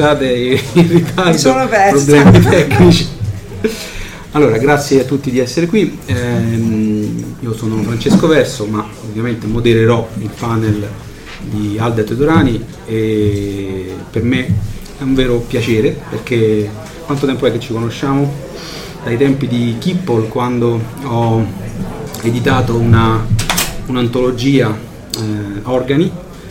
Scusate 0.00 0.26
il 0.72 0.84
ritardo, 0.88 1.30
Mi 1.30 1.38
sono 1.38 1.68
persa. 1.68 2.22
problemi 2.22 2.40
tecnici. 2.40 3.08
Allora, 4.32 4.56
grazie 4.56 5.02
a 5.02 5.04
tutti 5.04 5.30
di 5.30 5.38
essere 5.38 5.66
qui. 5.66 5.98
Ehm, 6.06 7.34
io 7.40 7.52
sono 7.52 7.82
Francesco 7.82 8.26
Verso, 8.26 8.64
ma 8.64 8.86
ovviamente 9.06 9.46
modererò 9.46 10.08
il 10.18 10.30
panel 10.38 10.88
di 11.42 11.76
Alda 11.78 12.02
Teodorani 12.02 12.64
e 12.86 13.94
per 14.10 14.22
me 14.22 14.46
è 14.98 15.02
un 15.02 15.14
vero 15.14 15.38
piacere 15.38 15.98
perché 16.08 16.70
quanto 17.04 17.26
tempo 17.26 17.46
è 17.46 17.52
che 17.52 17.60
ci 17.60 17.72
conosciamo? 17.72 18.32
Dai 19.04 19.16
tempi 19.18 19.48
di 19.48 19.76
Kippol 19.78 20.28
quando 20.28 20.80
ho 21.04 21.44
editato 22.22 22.76
una, 22.76 23.26
un'antologia 23.86 24.68
eh, 25.16 25.60
organi 25.64 26.10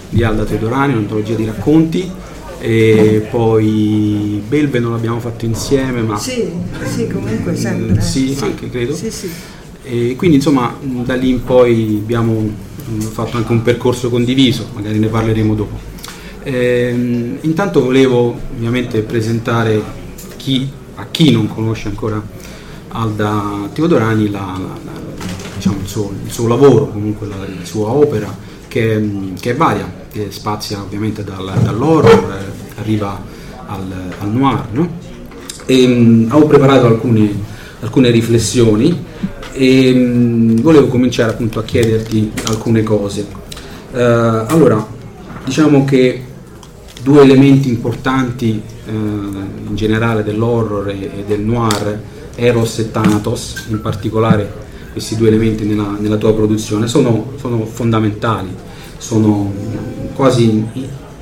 di 0.09 0.23
Alda 0.23 0.43
Teodorani, 0.43 0.93
un'antologia 0.93 1.35
di 1.35 1.45
racconti 1.45 2.11
e 2.59 3.25
poi 3.31 4.41
Belve 4.47 4.79
non 4.79 4.91
l'abbiamo 4.91 5.19
fatto 5.19 5.45
insieme 5.45 6.01
ma 6.01 6.17
Sì, 6.17 6.49
sì, 6.93 7.07
comunque 7.07 7.55
sempre. 7.55 7.95
Mm, 7.95 7.99
sì, 7.99 8.37
anche 8.41 8.69
credo. 8.69 8.93
Sì, 8.93 9.09
sì. 9.11 9.29
e 9.83 10.15
quindi 10.17 10.37
insomma 10.37 10.75
da 10.81 11.15
lì 11.15 11.29
in 11.29 11.43
poi 11.43 11.99
abbiamo 12.03 12.33
mm, 12.41 12.99
fatto 12.99 13.37
anche 13.37 13.51
un 13.51 13.61
percorso 13.61 14.09
condiviso, 14.09 14.67
magari 14.73 14.99
ne 14.99 15.07
parleremo 15.07 15.55
dopo. 15.55 15.77
Ehm, 16.43 17.37
intanto 17.41 17.81
volevo 17.83 18.37
ovviamente 18.55 19.01
presentare 19.01 19.81
chi, 20.37 20.67
a 20.95 21.07
chi 21.11 21.31
non 21.31 21.47
conosce 21.47 21.87
ancora 21.89 22.21
Alda 22.89 23.69
Teodorani 23.73 24.29
la- 24.29 24.57
la- 24.57 24.79
la- 24.83 24.99
diciamo, 25.55 25.77
il, 25.81 25.87
suo, 25.87 26.11
il 26.25 26.31
suo 26.31 26.47
lavoro, 26.47 26.87
comunque 26.89 27.27
la, 27.27 27.37
la 27.37 27.45
sua 27.65 27.89
opera 27.89 28.35
che, 28.67 28.97
mm, 28.97 29.35
che 29.39 29.51
è 29.51 29.55
varia, 29.55 29.98
che 30.11 30.27
spazia 30.31 30.81
ovviamente 30.81 31.23
dal- 31.23 31.59
dall'horror, 31.61 32.31
eh, 32.31 32.79
arriva 32.79 33.21
al, 33.67 33.91
al 34.19 34.29
noir. 34.29 34.65
No? 34.71 34.89
E, 35.65 35.87
mh, 35.87 36.27
avevo 36.31 36.47
preparato 36.47 36.87
alcune, 36.87 37.31
alcune 37.81 38.09
riflessioni 38.09 39.05
e 39.51 39.93
mh, 39.93 40.61
volevo 40.61 40.87
cominciare 40.87 41.31
appunto 41.31 41.59
a 41.59 41.63
chiederti 41.63 42.31
alcune 42.45 42.83
cose. 42.83 43.27
Eh, 43.91 44.01
allora, 44.01 44.85
diciamo 45.43 45.85
che 45.85 46.23
due 47.01 47.21
elementi 47.21 47.69
importanti 47.69 48.61
eh, 48.85 48.91
in 48.91 49.75
generale 49.75 50.23
dell'horror 50.23 50.89
e, 50.89 51.11
e 51.19 51.23
del 51.25 51.41
noir, 51.41 52.01
Eros 52.35 52.79
e 52.79 52.91
Thanatos, 52.91 53.65
in 53.69 53.81
particolare 53.81 54.67
questi 54.91 55.15
due 55.15 55.27
elementi 55.27 55.65
nella, 55.65 55.95
nella 55.99 56.17
tua 56.17 56.33
produzione, 56.33 56.87
sono, 56.87 57.33
sono 57.37 57.65
fondamentali, 57.65 58.49
sono 58.97 59.51
quasi 60.19 60.65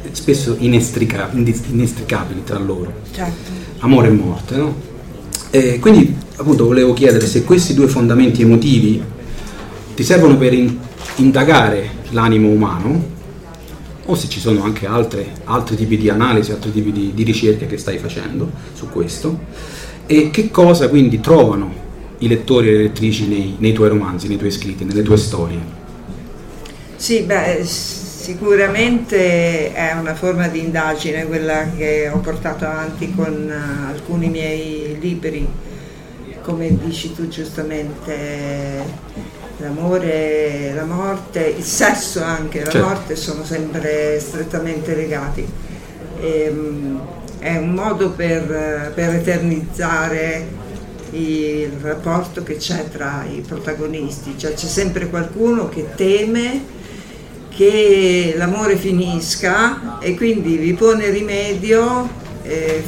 spesso 0.10 0.56
inestrica- 0.58 1.30
inestricabili 1.32 2.44
tra 2.44 2.58
loro 2.58 2.92
Certo. 3.12 3.52
amore 3.80 4.08
e 4.08 4.12
morte, 4.12 4.56
no? 4.56 4.76
E 5.52 5.78
quindi 5.78 6.16
appunto 6.38 6.66
volevo 6.66 6.94
chiedere 6.94 7.28
se 7.28 7.44
questi 7.44 7.76
due 7.76 7.88
fondamenti 7.88 8.42
emotivi 8.42 9.00
ti 9.94 10.04
servono 10.04 10.36
per 10.36 10.52
in- 10.54 10.76
indagare 11.18 11.92
l'animo 12.10 12.50
umano 12.50 13.16
o 14.04 14.16
se 14.16 14.28
ci 14.30 14.40
sono 14.40 14.64
anche 14.64 14.88
altre- 14.88 15.28
altri 15.44 15.76
tipi 15.76 15.96
di 15.96 16.10
analisi, 16.10 16.52
altri 16.52 16.72
tipi 16.72 16.92
di, 16.92 17.12
di 17.14 17.22
ricerche 17.22 17.68
che 17.68 17.78
stai 17.78 18.00
facendo 18.00 18.50
su 18.74 18.90
questo 18.90 19.38
e 20.08 20.32
che 20.32 20.50
cosa 20.50 20.90
quindi 20.90 21.20
trovano 21.20 21.72
i 22.20 22.28
lettori 22.28 22.70
e 22.70 22.72
le 22.72 22.82
lettrici 22.84 23.28
nei, 23.28 23.58
nei 23.60 23.74
tuoi 23.74 23.90
romanzi, 23.90 24.28
nei 24.28 24.38
tuoi 24.38 24.50
scritti, 24.50 24.86
nelle 24.86 25.04
tue 25.04 25.18
storie. 25.18 25.60
Sì, 26.96 27.22
beh, 27.22 27.64
sicuramente 28.28 29.72
è 29.72 29.94
una 29.98 30.14
forma 30.14 30.50
di 30.50 30.60
indagine 30.60 31.26
quella 31.26 31.70
che 31.78 32.12
ho 32.14 32.18
portato 32.18 32.66
avanti 32.66 33.16
con 33.16 33.50
eh, 33.50 33.90
alcuni 33.90 34.28
miei 34.28 34.98
libri, 35.00 35.48
come 36.42 36.78
dici 36.78 37.16
tu 37.16 37.30
giustamente, 37.30 38.84
l'amore, 39.60 40.74
la 40.76 40.84
morte, 40.84 41.54
il 41.58 41.64
sesso 41.64 42.22
anche, 42.22 42.66
la 42.66 42.70
Certo. 42.72 42.86
morte 42.86 43.16
sono 43.16 43.46
sempre 43.46 44.20
strettamente 44.20 44.94
legati. 44.94 45.48
Ehm, 46.20 47.00
è 47.40 47.56
un 47.56 47.70
modo 47.70 48.10
per, 48.10 48.92
per 48.94 49.14
eternizzare 49.16 50.66
il 51.12 51.72
rapporto 51.82 52.44
che 52.44 52.58
c'è 52.58 52.90
tra 52.90 53.24
i 53.24 53.40
protagonisti, 53.40 54.38
cioè 54.38 54.54
c'è 54.54 54.68
sempre 54.68 55.08
qualcuno 55.08 55.70
che 55.70 55.88
teme 55.96 56.76
che 57.58 58.36
l'amore 58.38 58.76
finisca 58.76 59.98
e 59.98 60.16
quindi 60.16 60.58
vi 60.58 60.74
pone 60.76 61.10
rimedio 61.10 62.08
eh, 62.44 62.84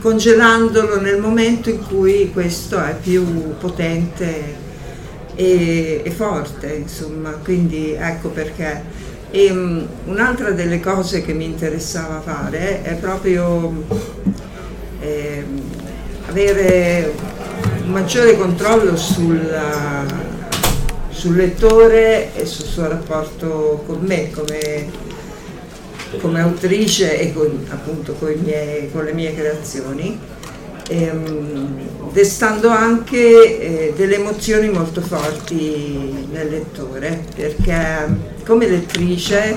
congelandolo 0.00 1.00
nel 1.00 1.18
momento 1.18 1.68
in 1.68 1.84
cui 1.84 2.30
questo 2.32 2.80
è 2.80 2.94
più 2.94 3.56
potente 3.58 4.54
e, 5.34 6.00
e 6.04 6.10
forte, 6.12 6.74
insomma, 6.74 7.30
quindi 7.42 7.96
ecco 7.98 8.28
perché. 8.28 9.02
E, 9.32 9.50
um, 9.50 9.84
un'altra 10.04 10.52
delle 10.52 10.78
cose 10.78 11.22
che 11.22 11.32
mi 11.32 11.46
interessava 11.46 12.20
fare 12.20 12.82
è 12.82 12.94
proprio 12.94 13.82
eh, 15.00 15.44
avere 16.28 17.12
un 17.82 17.90
maggiore 17.90 18.36
controllo 18.36 18.96
sulla, 18.96 20.04
sul 21.24 21.36
lettore 21.36 22.34
e 22.34 22.44
sul 22.44 22.66
suo 22.66 22.86
rapporto 22.86 23.82
con 23.86 24.00
me 24.02 24.30
come, 24.30 24.90
come 26.20 26.40
autrice 26.42 27.18
e 27.18 27.32
con, 27.32 27.64
appunto 27.70 28.12
con, 28.12 28.30
miei- 28.42 28.90
con 28.92 29.04
le 29.04 29.14
mie 29.14 29.34
creazioni, 29.34 30.18
ehm, 30.86 32.12
destando 32.12 32.68
anche 32.68 33.16
eh, 33.16 33.94
delle 33.96 34.16
emozioni 34.16 34.68
molto 34.68 35.00
forti 35.00 36.28
nel 36.30 36.50
lettore, 36.50 37.24
perché 37.34 38.06
come 38.44 38.68
lettrice 38.68 39.56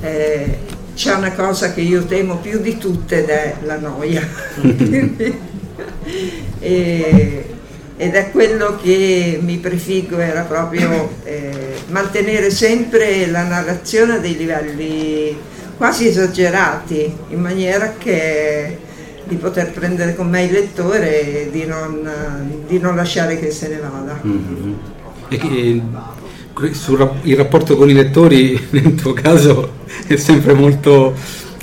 eh, 0.00 0.58
c'è 0.94 1.12
una 1.12 1.32
cosa 1.32 1.74
che 1.74 1.82
io 1.82 2.06
temo 2.06 2.38
più 2.38 2.58
di 2.58 2.78
tutte 2.78 3.18
ed 3.18 3.28
è 3.28 3.56
la 3.64 3.76
noia. 3.76 4.26
E- 6.58 7.55
ed 7.96 8.14
è 8.14 8.30
quello 8.30 8.78
che 8.80 9.38
mi 9.42 9.56
prefiggo 9.56 10.18
era 10.18 10.42
proprio 10.42 11.10
eh, 11.24 11.76
mantenere 11.88 12.50
sempre 12.50 13.26
la 13.26 13.44
narrazione 13.44 14.14
a 14.14 14.18
dei 14.18 14.36
livelli 14.36 15.36
quasi 15.76 16.08
esagerati, 16.08 17.14
in 17.28 17.40
maniera 17.40 17.94
che 17.98 18.78
di 19.24 19.36
poter 19.36 19.72
prendere 19.72 20.14
con 20.14 20.28
me 20.28 20.44
il 20.44 20.52
lettore 20.52 21.46
e 21.46 21.50
di 21.50 21.64
non, 21.64 22.08
di 22.66 22.78
non 22.78 22.94
lasciare 22.94 23.38
che 23.38 23.50
se 23.50 23.68
ne 23.68 23.78
vada. 23.78 24.18
Mhm. 24.22 24.78
E 25.28 25.36
che, 25.36 25.82
rap- 26.96 27.24
il 27.24 27.36
rapporto 27.36 27.76
con 27.76 27.90
i 27.90 27.92
lettori 27.92 28.58
nel 28.70 28.94
tuo 28.94 29.12
caso 29.12 29.72
è 30.06 30.16
sempre 30.16 30.54
molto 30.54 31.14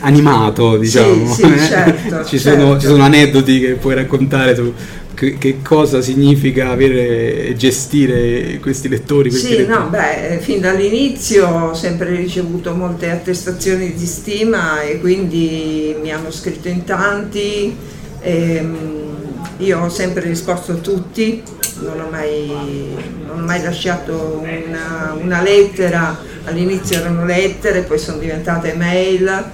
animato, 0.03 0.77
diciamo. 0.77 1.25
sì, 1.25 1.53
eh? 1.53 1.57
certo, 1.59 2.23
ci, 2.23 2.37
Sono, 2.39 2.77
certo. 2.77 2.79
ci 2.79 2.85
sono 2.87 3.03
aneddoti 3.03 3.59
che 3.59 3.73
puoi 3.75 3.95
raccontare 3.95 4.55
su 4.55 4.73
che, 5.13 5.37
che 5.37 5.61
cosa 5.61 6.01
significa 6.01 6.69
avere 6.71 7.47
e 7.47 7.55
gestire 7.55 8.59
questi 8.59 8.87
lettori. 8.89 9.29
Questi 9.29 9.55
Sì, 9.55 9.55
lettori. 9.55 9.67
no, 9.67 9.89
beh, 9.89 10.39
fin 10.41 10.61
dall'inizio 10.61 11.47
ho 11.47 11.73
sempre 11.73 12.15
ricevuto 12.15 12.73
molte 12.75 13.09
attestazioni 13.09 13.93
di 13.93 14.05
stima 14.05 14.81
e 14.81 14.99
quindi 14.99 15.95
mi 16.01 16.11
hanno 16.11 16.31
scritto 16.31 16.67
in 16.67 16.83
tanti. 16.83 17.75
ehm, 18.21 19.11
io 19.57 19.79
ho 19.81 19.89
sempre 19.89 20.21
risposto 20.27 20.73
a 20.73 20.75
tutti, 20.75 21.41
non 21.81 21.99
ho 21.99 22.09
mai, 22.09 22.95
non 23.25 23.39
ho 23.41 23.43
mai 23.43 23.61
lasciato 23.61 24.41
una, 24.43 25.15
una 25.19 25.41
lettera, 25.41 26.17
all'inizio 26.45 26.97
erano 26.99 27.25
lettere, 27.25 27.83
poi 27.83 27.99
sono 27.99 28.17
diventate 28.17 28.73
mail. 28.73 29.51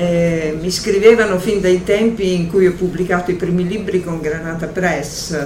Eh, 0.00 0.56
mi 0.60 0.70
scrivevano 0.70 1.40
fin 1.40 1.60
dai 1.60 1.82
tempi 1.82 2.32
in 2.32 2.48
cui 2.48 2.68
ho 2.68 2.72
pubblicato 2.72 3.32
i 3.32 3.34
primi 3.34 3.66
libri 3.66 4.00
con 4.00 4.20
Granata 4.20 4.68
Press, 4.68 5.36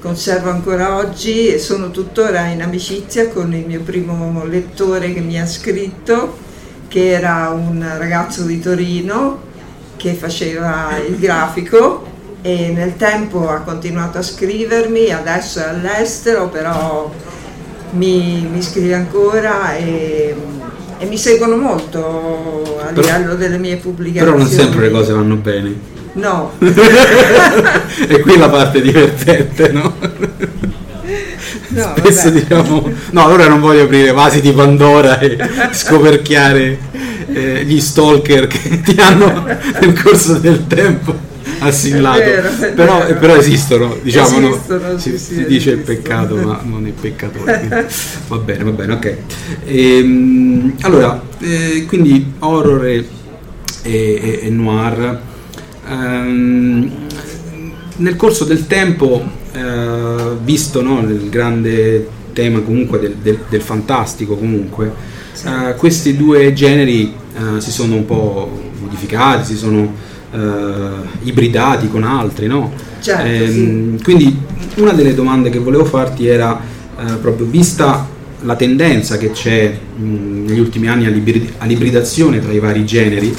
conservo 0.00 0.50
ancora 0.50 0.94
oggi 0.98 1.48
e 1.48 1.58
sono 1.58 1.90
tuttora 1.90 2.46
in 2.46 2.62
amicizia 2.62 3.28
con 3.28 3.52
il 3.52 3.66
mio 3.66 3.80
primo 3.80 4.44
lettore 4.44 5.12
che 5.12 5.18
mi 5.18 5.40
ha 5.40 5.46
scritto, 5.46 6.36
che 6.86 7.08
era 7.10 7.48
un 7.48 7.84
ragazzo 7.98 8.44
di 8.44 8.60
Torino 8.60 9.40
che 9.96 10.14
faceva 10.14 10.96
il 11.04 11.18
grafico 11.18 12.06
e 12.40 12.68
nel 12.68 12.94
tempo 12.94 13.48
ha 13.48 13.62
continuato 13.62 14.18
a 14.18 14.22
scrivermi, 14.22 15.10
adesso 15.10 15.58
è 15.58 15.64
all'estero, 15.70 16.48
però 16.48 17.12
mi, 17.94 18.48
mi 18.48 18.62
scrive 18.62 18.94
ancora 18.94 19.74
e, 19.74 20.36
e 20.98 21.06
mi 21.06 21.16
seguono 21.16 21.56
molto 21.56 22.78
a 22.82 22.92
Però- 22.92 23.00
livello 23.06 23.34
delle 23.34 23.58
mie 23.58 23.76
pubblicazioni. 23.76 24.32
Però 24.32 24.36
non 24.42 24.46
sempre 24.48 24.80
le 24.86 24.90
cose 24.90 25.12
vanno 25.12 25.36
bene. 25.36 25.96
No, 26.12 26.52
e 28.08 28.20
qui 28.20 28.36
la 28.36 28.48
parte 28.48 28.80
divertente, 28.80 29.70
no? 29.70 29.94
No, 31.68 31.92
Spesso 31.96 32.24
vabbè. 32.30 32.40
diciamo, 32.40 32.92
no, 33.10 33.24
allora 33.24 33.46
non 33.46 33.60
voglio 33.60 33.84
aprire 33.84 34.10
vasi 34.12 34.40
di 34.40 34.52
Pandora 34.52 35.18
e 35.20 35.38
scoperchiare 35.70 36.78
eh, 37.32 37.64
gli 37.64 37.80
stalker 37.80 38.46
che 38.46 38.80
ti 38.80 38.96
hanno 38.98 39.44
nel 39.80 40.00
corso 40.02 40.38
del 40.38 40.66
tempo 40.66 41.26
assillato. 41.60 42.20
È 42.20 42.24
vero, 42.24 42.48
è 42.48 42.72
però, 42.72 42.98
vero. 42.98 43.18
però 43.18 43.36
esistono, 43.36 43.96
diciamo, 44.02 44.38
no? 44.38 44.48
Esistono, 44.54 44.98
si, 44.98 45.10
sì, 45.10 45.18
si 45.18 45.34
sì, 45.34 45.44
dice 45.46 45.70
il 45.70 45.80
esistono. 45.80 45.82
peccato, 45.84 46.36
ma 46.36 46.60
non 46.64 46.86
il 46.86 46.92
peccatore. 46.92 47.88
va 48.28 48.36
bene, 48.38 48.64
va 48.64 48.70
bene, 48.70 48.92
ok. 48.94 49.16
Ehm, 49.64 50.74
allora, 50.82 51.22
eh, 51.40 51.84
quindi 51.86 52.32
horror 52.40 52.84
e, 52.86 53.08
e- 53.82 54.40
e 54.44 54.50
noir. 54.50 55.20
Ehm, 55.88 56.90
nel 57.96 58.16
corso 58.16 58.44
del 58.44 58.66
tempo, 58.66 59.22
eh, 59.52 60.36
visto 60.42 60.82
no, 60.82 61.00
il 61.00 61.28
grande 61.30 62.08
tema 62.32 62.60
comunque 62.60 63.00
del, 63.00 63.14
del- 63.16 63.40
del 63.48 63.60
fantastico 63.62 64.36
comunque, 64.36 64.92
eh, 65.44 65.74
questi 65.76 66.16
due 66.16 66.52
generi 66.52 67.12
eh, 67.36 67.60
si 67.60 67.70
sono 67.72 67.94
un 67.96 68.04
po' 68.04 68.70
modificati, 68.80 69.44
si 69.44 69.56
sono 69.56 69.82
eh, 69.82 69.88
ibridati 71.22 71.88
con 71.88 72.02
altri, 72.04 72.46
no? 72.46 72.72
Certo, 73.00 73.26
Ehm, 73.26 74.02
Quindi 74.02 74.36
una 74.76 74.92
delle 74.92 75.14
domande 75.14 75.50
che 75.50 75.58
volevo 75.58 75.84
farti 75.84 76.26
era 76.26 76.60
eh, 76.98 77.12
proprio 77.20 77.46
vista 77.46 78.06
la 78.42 78.54
tendenza 78.56 79.16
che 79.18 79.30
c'è 79.32 79.76
mh, 79.96 80.44
negli 80.46 80.58
ultimi 80.60 80.88
anni 80.88 81.06
all'ibri- 81.06 81.52
all'ibridazione 81.58 82.40
tra 82.40 82.52
i 82.52 82.58
vari 82.58 82.84
generi, 82.84 83.34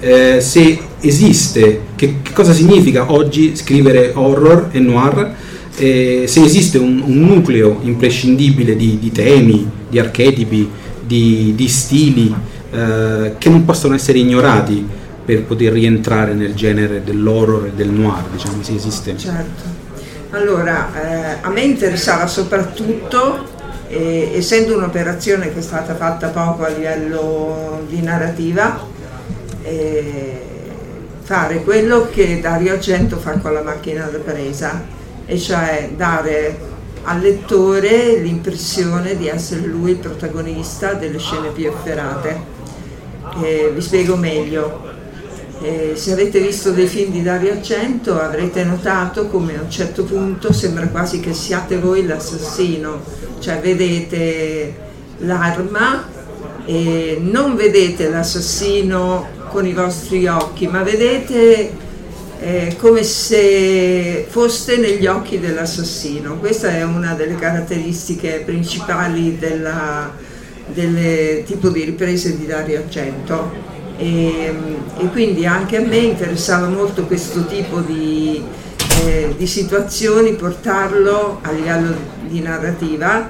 eh, 0.00 0.40
se 0.40 0.78
esiste, 1.00 1.80
che, 1.96 2.16
che 2.22 2.32
cosa 2.32 2.52
significa 2.52 3.12
oggi 3.12 3.54
scrivere 3.56 4.10
horror 4.14 4.68
e 4.72 4.78
noir, 4.80 5.34
eh, 5.76 6.24
se 6.26 6.42
esiste 6.42 6.78
un, 6.78 7.02
un 7.04 7.20
nucleo 7.20 7.78
imprescindibile 7.82 8.76
di, 8.76 8.98
di 9.00 9.10
temi, 9.10 9.66
di 9.88 9.98
archetipi, 9.98 10.68
di, 11.06 11.52
di 11.56 11.68
stili 11.68 12.34
eh, 12.72 13.34
che 13.38 13.48
non 13.48 13.64
possono 13.64 13.94
essere 13.94 14.18
ignorati 14.18 14.86
per 15.24 15.44
poter 15.44 15.72
rientrare 15.72 16.34
nel 16.34 16.54
genere 16.54 17.02
dell'horror 17.04 17.66
e 17.66 17.72
del 17.72 17.90
noir, 17.90 18.24
diciamo, 18.30 18.62
se 18.62 18.74
esiste. 18.74 19.16
Certo. 19.16 19.80
Allora, 20.30 20.88
eh, 20.94 21.36
a 21.42 21.50
me 21.50 21.60
interessava 21.60 22.26
soprattutto, 22.26 23.46
eh, 23.88 24.32
essendo 24.34 24.76
un'operazione 24.76 25.52
che 25.52 25.58
è 25.58 25.62
stata 25.62 25.94
fatta 25.94 26.28
poco 26.28 26.64
a 26.64 26.68
livello 26.68 27.84
di 27.88 28.00
narrativa, 28.00 28.80
eh, 29.62 30.42
fare 31.22 31.62
quello 31.62 32.08
che 32.10 32.40
Dario 32.40 32.72
Argento 32.72 33.16
fa 33.18 33.32
con 33.32 33.52
la 33.52 33.62
macchina 33.62 34.06
da 34.06 34.18
presa, 34.18 34.82
e 35.24 35.38
cioè 35.38 35.90
dare 35.96 36.70
al 37.04 37.20
lettore 37.20 38.16
l'impressione 38.16 39.16
di 39.16 39.28
essere 39.28 39.66
lui 39.66 39.92
il 39.92 39.96
protagonista 39.98 40.94
delle 40.94 41.18
scene 41.18 41.48
più 41.48 41.66
efferate. 41.68 42.40
Eh, 43.42 43.70
vi 43.74 43.80
spiego 43.80 44.16
meglio. 44.16 44.91
Eh, 45.62 45.92
se 45.94 46.12
avete 46.12 46.40
visto 46.40 46.72
dei 46.72 46.88
film 46.88 47.12
di 47.12 47.22
Dario 47.22 47.52
Argento 47.52 48.18
avrete 48.18 48.64
notato 48.64 49.28
come 49.28 49.56
a 49.56 49.62
un 49.62 49.70
certo 49.70 50.02
punto 50.02 50.52
sembra 50.52 50.88
quasi 50.88 51.20
che 51.20 51.32
siate 51.32 51.78
voi 51.78 52.04
l'assassino, 52.04 53.00
cioè 53.38 53.60
vedete 53.60 54.74
l'arma 55.18 56.04
e 56.64 57.18
non 57.20 57.54
vedete 57.54 58.08
l'assassino 58.08 59.28
con 59.50 59.64
i 59.64 59.72
vostri 59.72 60.26
occhi, 60.26 60.66
ma 60.66 60.82
vedete 60.82 61.70
eh, 62.40 62.74
come 62.76 63.04
se 63.04 64.26
foste 64.28 64.78
negli 64.78 65.06
occhi 65.06 65.38
dell'assassino. 65.38 66.38
Questa 66.38 66.70
è 66.70 66.82
una 66.82 67.14
delle 67.14 67.36
caratteristiche 67.36 68.42
principali 68.44 69.38
del 69.38 71.44
tipo 71.44 71.68
di 71.68 71.84
riprese 71.84 72.36
di 72.36 72.46
Dario 72.46 72.78
Argento. 72.78 73.71
E, 73.98 74.54
e 74.98 75.06
quindi 75.10 75.46
anche 75.46 75.76
a 75.76 75.80
me 75.80 75.98
interessava 75.98 76.66
molto 76.68 77.04
questo 77.04 77.46
tipo 77.46 77.80
di, 77.80 78.42
eh, 79.04 79.34
di 79.36 79.46
situazioni, 79.46 80.32
portarlo 80.34 81.38
a 81.42 81.50
livello 81.50 81.94
di 82.26 82.40
narrativa 82.40 83.28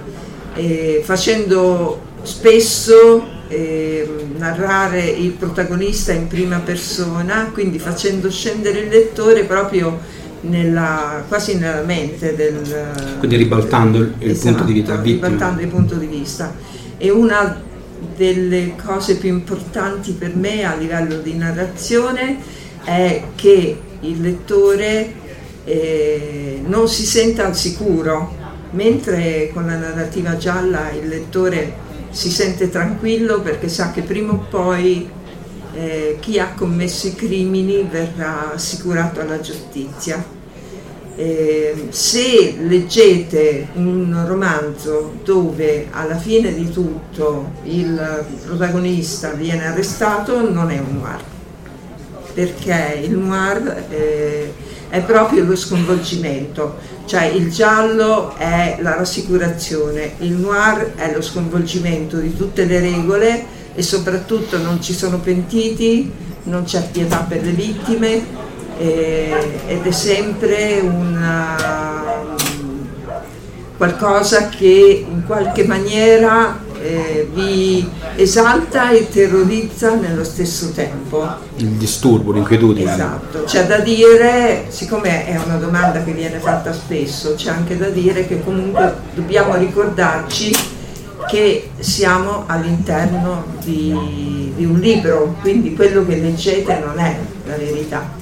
eh, 0.55 1.03
facendo 1.05 2.01
spesso 2.23 3.41
eh, 3.49 4.09
narrare 4.37 5.05
il 5.05 5.31
protagonista 5.33 6.13
in 6.13 6.27
prima 6.27 6.59
persona, 6.59 7.51
quindi 7.53 7.79
facendo 7.79 8.31
scendere 8.31 8.81
il 8.81 8.89
lettore 8.89 9.45
proprio 9.45 9.99
nella, 10.43 11.25
quasi 11.29 11.59
nella 11.59 11.83
mente 11.83 12.35
del... 12.35 13.19
Quindi 13.19 13.37
ribaltando 13.37 13.99
il, 13.99 14.15
esatto, 14.19 14.57
punto 14.57 14.65
di 14.65 14.73
vista. 14.73 15.01
Ribaltando 15.01 15.61
il 15.61 15.69
punto 15.69 15.95
di 15.97 16.07
vista. 16.07 16.55
E 16.97 17.11
una 17.11 17.61
delle 18.17 18.75
cose 18.83 19.17
più 19.17 19.29
importanti 19.29 20.13
per 20.13 20.35
me 20.35 20.65
a 20.65 20.75
livello 20.75 21.19
di 21.19 21.35
narrazione 21.35 22.39
è 22.85 23.23
che 23.35 23.81
il 24.01 24.21
lettore 24.21 25.13
eh, 25.65 26.61
non 26.65 26.89
si 26.89 27.05
senta 27.05 27.47
al 27.47 27.57
sicuro, 27.57 28.37
mentre 28.71 29.51
con 29.53 29.67
la 29.67 29.77
narrativa 29.77 30.37
gialla 30.37 30.91
il 30.91 31.09
lettore 31.09 31.91
si 32.11 32.31
sente 32.31 32.69
tranquillo 32.69 33.41
perché 33.41 33.69
sa 33.69 33.91
che 33.91 34.03
prima 34.03 34.33
o 34.33 34.47
poi 34.51 35.09
eh, 35.75 36.19
chi 36.21 36.39
ha 36.39 36.53
commesso 36.55 37.07
i 37.07 37.15
crimini 37.15 37.87
verrà 37.91 38.53
assicurato 38.53 39.21
alla 39.21 39.41
giustizia. 39.41 40.42
Eh, 41.15 41.89
se 41.91 42.57
leggete 42.59 43.69
un 43.75 44.25
romanzo 44.27 45.19
dove 45.23 45.89
alla 45.91 46.17
fine 46.17 46.55
di 46.55 46.71
tutto 46.71 47.51
il 47.65 48.25
protagonista 48.47 49.33
viene 49.33 49.67
arrestato, 49.67 50.51
non 50.51 50.71
è 50.71 50.79
un 50.79 51.01
noir, 51.01 51.23
perché 52.33 53.01
il 53.03 53.13
noir 53.13 53.85
eh, 53.91 54.53
è 54.89 55.03
proprio 55.03 55.45
lo 55.45 55.55
sconvolgimento, 55.55 56.77
cioè 57.05 57.25
il 57.25 57.51
giallo 57.51 58.35
è 58.37 58.79
la 58.81 58.95
rassicurazione, 58.97 60.13
il 60.19 60.33
noir 60.33 60.95
è 60.95 61.13
lo 61.15 61.21
sconvolgimento 61.21 62.19
di 62.19 62.35
tutte 62.35 62.65
le 62.65 62.81
regole 62.81 63.45
e 63.75 63.83
soprattutto 63.83 64.57
non 64.59 64.81
ci 64.81 64.95
sono 64.95 65.19
pentiti, 65.19 66.11
non 66.45 66.65
c'è 66.65 66.89
pietà 66.91 67.25
per 67.29 67.43
le 67.43 67.53
vittime 67.53 68.51
eh, 68.83 69.61
ed 69.69 69.87
è 69.87 69.91
sempre 69.93 70.81
una, 70.81 72.35
qualcosa 73.77 74.49
che 74.49 75.07
in 75.09 75.23
qualche 75.25 75.65
maniera 75.65 76.59
eh, 76.83 77.29
vi 77.33 77.89
esalta 78.17 78.91
e 78.91 79.09
terrorizza 79.09 79.95
nello 79.95 80.25
stesso 80.25 80.73
tempo. 80.73 81.25
Il 81.57 81.69
disturbo, 81.69 82.33
l'inquietudine. 82.33 82.93
Esatto, 82.93 83.45
c'è 83.45 83.67
da 83.67 83.79
dire, 83.79 84.65
siccome 84.69 85.27
è 85.27 85.41
una 85.45 85.57
domanda 85.57 86.03
che 86.03 86.11
viene 86.11 86.41
fatta 86.41 86.73
spesso, 86.73 87.37
c'è 87.37 87.51
anche 87.51 87.79
da 87.79 87.89
dire 87.89 88.27
che 88.27 88.43
comunque 88.43 88.95
dobbiamo 89.15 89.55
ricordarci 89.55 90.81
che 91.29 91.71
siamo 91.79 92.45
all'interno 92.49 93.45
di, 93.63 94.53
di 94.57 94.65
un 94.65 94.81
libro, 94.81 95.37
quindi 95.41 95.73
quello 95.77 96.05
che 96.05 96.17
leggete 96.17 96.83
non 96.85 96.99
è 96.99 97.17
la 97.47 97.57
verità 97.57 98.21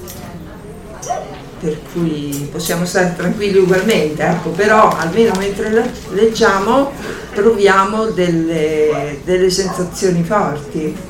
per 1.61 1.77
cui 1.93 2.49
possiamo 2.51 2.85
stare 2.85 3.13
tranquilli 3.15 3.59
ugualmente, 3.59 4.23
ecco, 4.23 4.49
però 4.49 4.89
almeno 4.89 5.33
mentre 5.37 5.91
leggiamo 6.09 6.91
proviamo 7.33 8.05
delle, 8.05 9.19
delle 9.23 9.49
sensazioni 9.51 10.23
forti. 10.23 11.09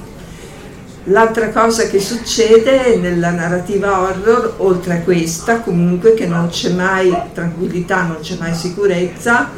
L'altra 1.06 1.50
cosa 1.50 1.88
che 1.88 2.00
succede 2.00 2.98
nella 2.98 3.32
narrativa 3.32 4.02
horror, 4.02 4.56
oltre 4.58 4.96
a 4.96 5.00
questa, 5.00 5.62
comunque 5.62 6.14
che 6.14 6.28
non 6.28 6.50
c'è 6.50 6.72
mai 6.74 7.16
tranquillità, 7.34 8.04
non 8.04 8.18
c'è 8.22 8.36
mai 8.38 8.54
sicurezza, 8.54 9.50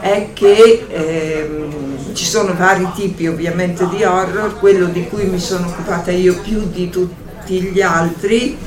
è 0.00 0.30
che 0.34 0.86
ehm, 0.88 2.14
ci 2.14 2.24
sono 2.26 2.52
vari 2.54 2.88
tipi 2.94 3.26
ovviamente 3.28 3.88
di 3.88 4.02
horror, 4.02 4.58
quello 4.58 4.86
di 4.86 5.06
cui 5.08 5.24
mi 5.24 5.38
sono 5.38 5.68
occupata 5.68 6.10
io 6.10 6.38
più 6.40 6.68
di 6.68 6.90
tutti 6.90 7.62
gli 7.62 7.80
altri 7.80 8.58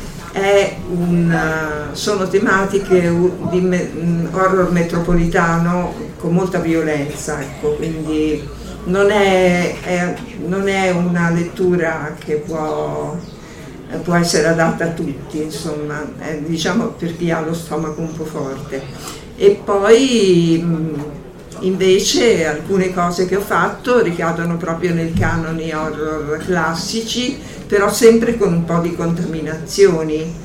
una, 0.89 1.89
sono 1.93 2.27
tematiche 2.27 3.13
di 3.49 3.61
me, 3.61 3.89
horror 4.31 4.71
metropolitano 4.71 5.93
con 6.17 6.33
molta 6.33 6.59
violenza, 6.59 7.39
ecco, 7.39 7.75
quindi 7.75 8.45
non 8.85 9.11
è, 9.11 9.79
è, 9.81 10.15
non 10.45 10.67
è, 10.67 10.91
una 10.91 11.29
lettura 11.29 12.15
che 12.19 12.35
può, 12.35 13.17
può, 14.03 14.15
essere 14.15 14.47
adatta 14.47 14.85
a 14.85 14.89
tutti, 14.89 15.41
insomma, 15.41 16.05
è, 16.19 16.37
diciamo 16.39 16.87
per 16.87 17.15
chi 17.15 17.31
ha 17.31 17.39
lo 17.39 17.53
stomaco 17.53 18.01
un 18.01 18.13
po' 18.13 18.25
forte. 18.25 18.81
E 19.37 19.61
poi 19.63 20.63
invece 21.65 22.45
alcune 22.45 22.93
cose 22.93 23.25
che 23.25 23.35
ho 23.35 23.41
fatto 23.41 24.01
ricadono 24.01 24.57
proprio 24.57 24.93
nei 24.93 25.13
canoni 25.13 25.73
horror 25.73 26.37
classici 26.45 27.53
però 27.67 27.91
sempre 27.91 28.37
con 28.37 28.53
un 28.53 28.65
po' 28.65 28.79
di 28.79 28.95
contaminazioni. 28.95 30.43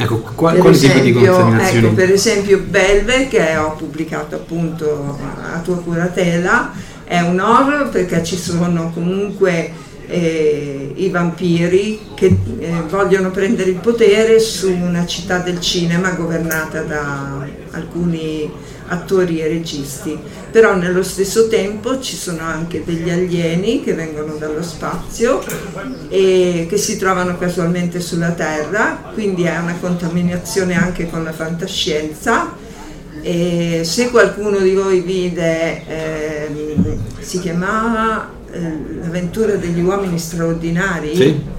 Ecco, 0.00 0.18
qual, 0.34 0.58
quali 0.58 0.76
esempio, 0.76 1.02
tipi 1.02 1.18
di 1.18 1.26
contaminazioni? 1.26 1.86
Ecco, 1.86 1.94
per 1.94 2.10
esempio 2.12 2.58
Belve, 2.60 3.28
che 3.28 3.56
ho 3.56 3.72
pubblicato 3.72 4.36
appunto 4.36 5.18
a 5.52 5.58
tua 5.60 5.78
curatela, 5.78 6.72
è 7.04 7.20
un 7.20 7.40
horror 7.40 7.88
perché 7.88 8.22
ci 8.22 8.36
sono 8.36 8.90
comunque 8.92 9.72
eh, 10.06 10.92
i 10.94 11.08
vampiri 11.10 12.00
che 12.14 12.36
eh, 12.58 12.82
vogliono 12.88 13.30
prendere 13.30 13.70
il 13.70 13.76
potere 13.76 14.38
su 14.38 14.70
una 14.70 15.04
città 15.06 15.38
del 15.38 15.60
cinema 15.60 16.10
governata 16.10 16.82
da 16.82 17.46
alcuni 17.72 18.50
attori 18.88 19.40
e 19.40 19.48
registi, 19.48 20.18
però 20.50 20.74
nello 20.74 21.02
stesso 21.02 21.48
tempo 21.48 22.00
ci 22.00 22.16
sono 22.16 22.40
anche 22.42 22.82
degli 22.84 23.10
alieni 23.10 23.82
che 23.82 23.94
vengono 23.94 24.34
dallo 24.34 24.62
spazio 24.62 25.42
e 26.08 26.66
che 26.68 26.76
si 26.76 26.98
trovano 26.98 27.38
casualmente 27.38 28.00
sulla 28.00 28.32
Terra, 28.32 29.10
quindi 29.12 29.44
è 29.44 29.58
una 29.58 29.76
contaminazione 29.80 30.74
anche 30.76 31.08
con 31.08 31.24
la 31.24 31.32
fantascienza. 31.32 32.66
E 33.20 33.82
se 33.84 34.10
qualcuno 34.10 34.58
di 34.58 34.74
voi 34.74 35.00
vide, 35.00 35.86
eh, 35.86 36.48
si 37.18 37.40
chiamava 37.40 38.30
eh, 38.50 38.96
L'avventura 39.00 39.56
degli 39.56 39.80
uomini 39.80 40.18
straordinari. 40.18 41.14
Sì 41.14 41.56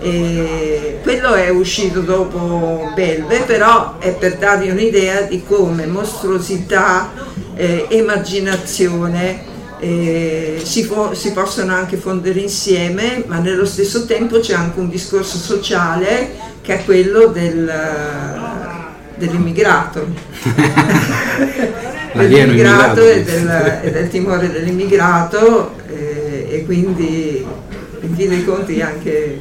e 0.00 0.98
quello 1.02 1.34
è 1.34 1.50
uscito 1.50 2.00
dopo 2.00 2.90
Belve, 2.94 3.40
però 3.40 3.98
è 3.98 4.12
per 4.14 4.36
darvi 4.36 4.70
un'idea 4.70 5.22
di 5.22 5.42
come 5.44 5.86
mostruosità, 5.86 7.10
eh, 7.54 7.86
immaginazione 7.90 9.48
eh, 9.80 10.60
si, 10.62 10.84
fo- 10.84 11.14
si, 11.14 11.32
possono 11.32 11.74
anche 11.74 11.96
fondere 11.96 12.40
insieme, 12.40 13.24
ma 13.26 13.38
nello 13.38 13.64
stesso 13.64 14.04
tempo 14.04 14.38
c'è 14.38 14.54
anche 14.54 14.78
un 14.78 14.88
discorso 14.88 15.38
sociale 15.38 16.30
che 16.60 16.78
è 16.80 16.84
quello 16.84 17.26
del, 17.26 17.72
dell'immigrato. 19.16 20.06
dell'immigrato 22.12 23.00
e 23.08 23.22
del, 23.22 23.80
e 23.82 23.90
del, 23.90 24.08
timore 24.08 24.50
dell'immigrato 24.50 25.74
eh, 25.88 26.46
e 26.50 26.64
quindi 26.64 27.46
in 28.00 28.14
fin 28.16 28.28
dei 28.28 28.44
conti 28.44 28.80
anche 28.80 29.38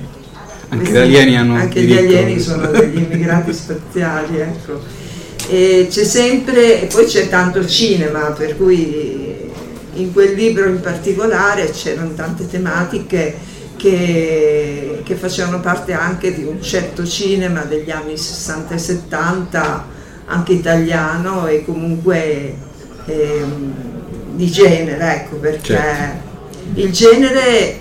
anche 0.69 0.91
gli 0.91 0.97
alieni 0.97 1.37
hanno 1.37 1.55
Anche 1.55 1.81
gli 1.81 1.97
alieni 1.97 2.39
sono 2.39 2.67
degli 2.67 2.97
immigrati 2.97 3.53
spaziali, 3.53 4.37
ecco. 4.39 4.81
E 5.49 5.87
c'è 5.89 6.03
sempre, 6.03 6.83
e 6.83 6.85
poi 6.85 7.05
c'è 7.05 7.27
tanto 7.27 7.65
cinema, 7.65 8.31
per 8.31 8.55
cui 8.55 9.49
in 9.93 10.13
quel 10.13 10.35
libro 10.35 10.67
in 10.67 10.79
particolare 10.79 11.71
c'erano 11.71 12.13
tante 12.13 12.47
tematiche 12.47 13.35
che, 13.75 15.01
che 15.03 15.15
facevano 15.15 15.59
parte 15.59 15.93
anche 15.93 16.35
di 16.35 16.43
un 16.43 16.61
certo 16.61 17.05
cinema 17.05 17.63
degli 17.63 17.89
anni 17.89 18.15
60 18.15 18.75
e 18.75 18.77
70, 18.77 19.87
anche 20.25 20.53
italiano 20.53 21.47
e 21.47 21.65
comunque 21.65 22.55
eh, 23.05 23.45
di 24.35 24.51
genere, 24.51 25.15
ecco, 25.15 25.37
perché 25.37 25.73
certo. 25.73 26.23
il 26.75 26.91
genere... 26.91 27.79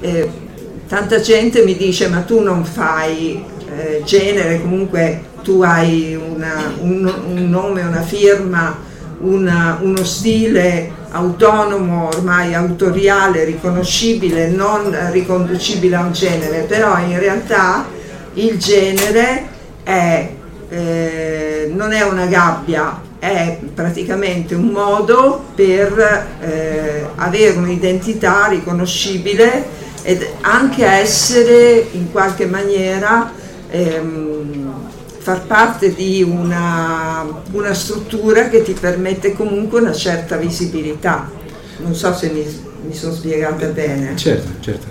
Eh, 0.00 0.48
tanta 0.90 1.20
gente 1.20 1.62
mi 1.62 1.76
dice 1.76 2.08
ma 2.08 2.22
tu 2.22 2.40
non 2.40 2.64
fai 2.64 3.44
eh, 3.72 4.02
genere, 4.04 4.60
comunque 4.60 5.22
tu 5.40 5.62
hai 5.62 6.16
una, 6.16 6.74
un, 6.80 7.14
un, 7.28 7.48
nome, 7.48 7.82
una 7.82 8.02
firma, 8.02 8.76
una, 9.20 9.78
uno 9.80 10.02
stile 10.02 10.90
autonomo, 11.12 12.08
ormai 12.08 12.54
autoriale, 12.54 13.44
riconoscibile, 13.44 14.48
non 14.48 14.92
riconducibile 15.12 15.94
a 15.94 16.00
un 16.00 16.12
genere, 16.12 16.62
però 16.62 16.98
in 16.98 17.20
realtà 17.20 17.86
il 18.34 18.58
genere 18.58 19.46
è, 19.84 20.28
eh, 20.70 21.70
non 21.72 21.92
è 21.92 22.02
una 22.02 22.26
gabbia, 22.26 23.00
è 23.20 23.58
praticamente 23.72 24.56
un 24.56 24.70
modo 24.70 25.44
per 25.54 26.26
eh, 26.40 27.06
avere 27.14 27.56
un'identità 27.56 28.48
riconoscibile 28.48 29.78
ed 30.02 30.26
anche 30.40 30.84
essere 30.84 31.88
in 31.92 32.10
qualche 32.10 32.46
maniera 32.46 33.32
ehm, 33.70 34.88
far 35.18 35.46
parte 35.46 35.94
di 35.94 36.22
una, 36.22 37.26
una, 37.52 37.74
struttura 37.74 38.48
che 38.48 38.62
ti 38.62 38.72
permette 38.72 39.32
comunque 39.34 39.80
una 39.80 39.92
certa 39.92 40.36
visibilità. 40.36 41.30
Non 41.78 41.94
so 41.94 42.14
se 42.14 42.30
mi, 42.30 42.44
mi 42.86 42.94
sono 42.94 43.12
spiegata 43.12 43.66
bene. 43.66 44.16
Certo, 44.16 44.48
certo. 44.60 44.86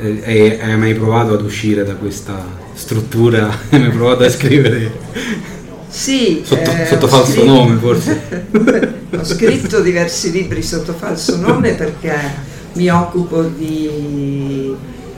Eh, 0.00 0.58
hai 0.60 0.76
mai 0.76 0.94
provato 0.94 1.34
ad 1.34 1.42
uscire 1.42 1.84
da 1.84 1.94
questa 1.94 2.44
struttura? 2.74 3.48
Hai 3.70 3.78
mai 3.78 3.90
provato 3.90 4.24
a 4.24 4.30
scrivere? 4.30 4.90
Sì. 5.88 6.42
Sotto, 6.44 6.70
eh, 6.70 6.86
sotto 6.86 7.06
falso 7.06 7.32
scritto, 7.32 7.44
nome 7.44 7.76
forse? 7.78 8.46
ho 9.14 9.24
scritto 9.24 9.80
diversi 9.80 10.30
libri 10.30 10.62
sotto 10.62 10.94
falso 10.94 11.36
nome 11.36 11.74
perché 11.74 12.50
mi 12.74 12.88
occupo 12.88 13.42
di... 13.42 14.74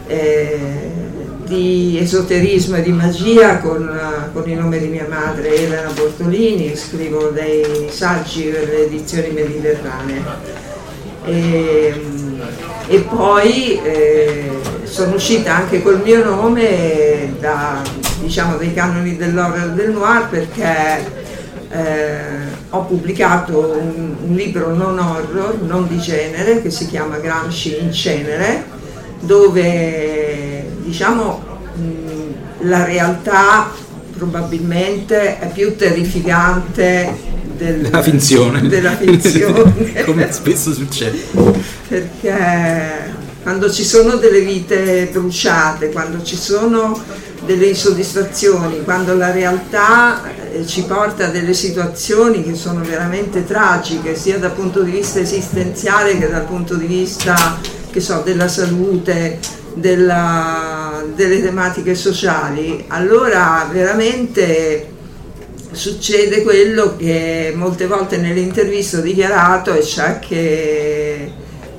Eh, 0.07 1.03
di 1.45 1.99
esoterismo 2.01 2.77
e 2.77 2.83
di 2.83 2.93
magia 2.93 3.59
con, 3.59 4.31
con, 4.33 4.49
il 4.49 4.59
nome 4.59 4.79
di 4.79 4.87
mia 4.87 5.07
madre 5.09 5.55
Elena 5.55 5.91
Bortolini, 5.91 6.75
scrivo 6.75 7.29
dei 7.29 7.89
saggi 7.91 8.45
per 8.45 8.67
le 8.69 8.87
edizioni 8.87 9.31
mediterranee. 9.31 10.23
E, 11.25 12.01
e 12.87 13.01
poi 13.01 13.81
eh, 13.83 14.51
sono 14.85 15.15
uscita 15.15 15.55
anche 15.55 15.83
col 15.83 16.01
mio 16.03 16.25
nome 16.25 17.35
da, 17.41 17.83
diciamo, 18.21 18.57
dei 18.57 18.75
canoni 18.75 19.17
dell'horror 19.17 19.71
e 19.71 19.75
del 19.75 19.91
noir 19.91 20.29
perché 20.29 21.23
eh, 21.75 22.53
ho 22.71 22.85
pubblicato 22.85 23.77
un, 23.81 24.15
un 24.29 24.35
libro 24.35 24.75
non 24.75 24.99
horror, 24.99 25.61
non 25.63 25.89
di 25.89 25.99
genere, 25.99 26.63
che 26.63 26.71
si 26.71 26.87
chiama 26.87 27.19
Gramsci 27.19 27.79
in 27.81 27.93
cenere, 27.93 28.65
dove 29.21 30.65
diciamo 30.83 31.43
mh, 31.75 32.67
la 32.69 32.85
realtà 32.85 33.73
probabilmente 34.17 35.41
è 35.41 35.51
più 35.53 35.75
terrificante 35.75 37.33
del, 37.57 37.81
della 37.81 38.03
finzione, 38.03 38.69
della 38.69 38.97
finzione. 38.97 40.05
come 40.07 40.31
spesso 40.33 40.73
succede 40.73 41.19
perché 41.89 43.13
quando 43.43 43.71
ci 43.71 43.85
sono 43.85 44.17
delle 44.17 44.41
vite 44.41 45.09
bruciate 45.11 45.91
quando 45.91 46.23
ci 46.23 46.37
sono 46.37 46.99
delle 47.45 47.67
insoddisfazioni 47.67 48.83
quando 48.85 49.15
la 49.15 49.31
realtà 49.31 50.23
eh, 50.53 50.67
ci 50.67 50.85
porta 50.85 51.27
a 51.27 51.31
delle 51.31 51.55
situazioni 51.55 52.43
che 52.43 52.55
sono 52.55 52.81
veramente 52.83 53.45
tragiche 53.45 54.17
sia 54.17 54.39
dal 54.39 54.53
punto 54.53 54.83
di 54.83 54.93
vista 54.93 55.19
esistenziale 55.19 56.19
che 56.19 56.29
dal 56.29 56.45
punto 56.45 56.75
di 56.75 56.87
vista 56.87 57.61
so, 58.01 58.23
della 58.25 58.49
salute, 58.49 59.39
della, 59.75 61.05
delle 61.15 61.43
tematiche 61.43 61.95
sociali, 61.95 62.85
allora 62.89 63.69
veramente 63.71 64.93
succede 65.71 66.43
quello 66.43 66.97
che 66.97 67.53
molte 67.55 67.87
volte 67.87 68.17
nelle 68.17 68.41
interviste 68.41 68.99
ho 68.99 69.01
dichiarato 69.01 69.75
e 69.75 69.83
cioè 69.83 70.19
che 70.21 71.33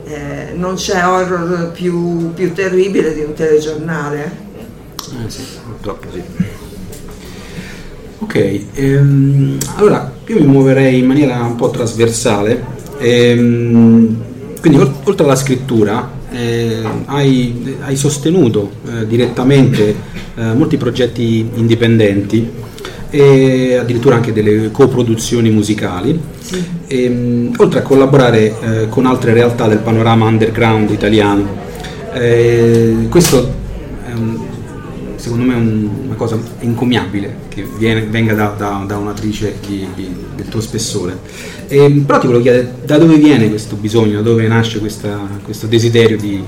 eh, 0.06 0.52
non 0.54 0.76
c'è 0.76 1.06
horror 1.06 1.72
più, 1.72 2.34
più, 2.34 2.54
terribile 2.54 3.14
di 3.14 3.22
un 3.22 3.34
telegiornale. 3.34 4.44
Eh 5.12 5.30
sì, 5.30 5.44
purtroppo 5.64 6.08
sì. 6.12 6.22
Ok, 8.20 8.62
ehm, 8.74 9.58
allora 9.76 10.12
io 10.26 10.40
mi 10.40 10.46
muoverei 10.48 11.00
in 11.00 11.06
maniera 11.06 11.42
un 11.44 11.56
po' 11.56 11.70
trasversale. 11.70 12.64
Ehm, 12.98 14.18
quindi 14.60 14.80
oltre 14.80 15.24
alla 15.26 15.36
scrittura 15.36 16.12
eh, 16.32 16.82
hai, 17.06 17.78
hai, 17.82 17.96
sostenuto 17.96 18.72
eh, 18.88 19.06
direttamente 19.06 19.96
eh, 20.36 20.54
molti 20.54 20.78
progetti 20.78 21.48
indipendenti 21.54 22.50
e 23.12 23.76
addirittura 23.76 24.16
anche 24.16 24.34
delle 24.34 24.72
coproduzioni 24.72 25.52
musicali, 25.52 26.20
sì. 26.40 26.64
e, 26.88 27.04
ehm, 27.04 27.54
oltre 27.58 27.80
a 27.80 27.82
collaborare 27.84 28.56
eh, 28.60 28.90
con 28.90 29.06
altre 29.06 29.34
realtà 29.34 29.68
del 29.68 29.80
panorama 29.80 30.26
underground 30.26 30.90
italiano. 30.90 31.64
Eh, 32.14 33.08
questo 33.10 33.64
secondo 35.26 35.46
me 35.46 35.54
è 35.56 35.58
un, 35.58 35.90
una 36.06 36.14
cosa 36.14 36.38
incommiabile 36.60 37.36
che 37.50 37.64
viene, 37.64 38.04
venga 38.04 38.36
da, 38.36 38.54
da, 38.56 38.84
da 38.86 38.98
un'attrice 38.98 39.56
di, 39.66 39.88
di, 39.96 40.16
del 40.36 40.48
tuo 40.50 40.62
spessore. 40.62 41.18
E, 41.68 42.04
però 42.06 42.20
ti 42.20 42.28
volevo 42.28 42.44
chiedere 42.44 42.76
da 42.86 43.00
dove 43.00 43.16
viene 43.16 43.50
questo 43.50 43.76
bisogno, 43.76 44.18
da 44.18 44.22
dove 44.22 44.48
nasce 44.48 44.78
questa, 44.78 45.20
questo 45.44 45.66
desiderio 45.66 46.16
di, 46.16 46.44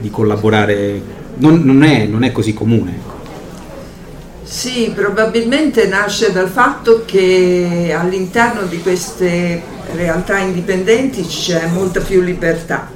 di 0.00 0.08
collaborare? 0.08 1.20
Non, 1.36 1.60
non, 1.62 1.82
è, 1.82 2.06
non 2.06 2.22
è 2.22 2.32
così 2.32 2.54
comune. 2.54 3.10
Sì, 4.44 4.90
probabilmente 4.94 5.86
nasce 5.86 6.32
dal 6.32 6.48
fatto 6.48 7.02
che 7.04 7.94
all'interno 7.94 8.62
di 8.62 8.80
queste 8.80 9.60
realtà 9.94 10.38
indipendenti 10.38 11.22
c'è 11.22 11.66
molta 11.66 12.00
più 12.00 12.22
libertà. 12.22 12.90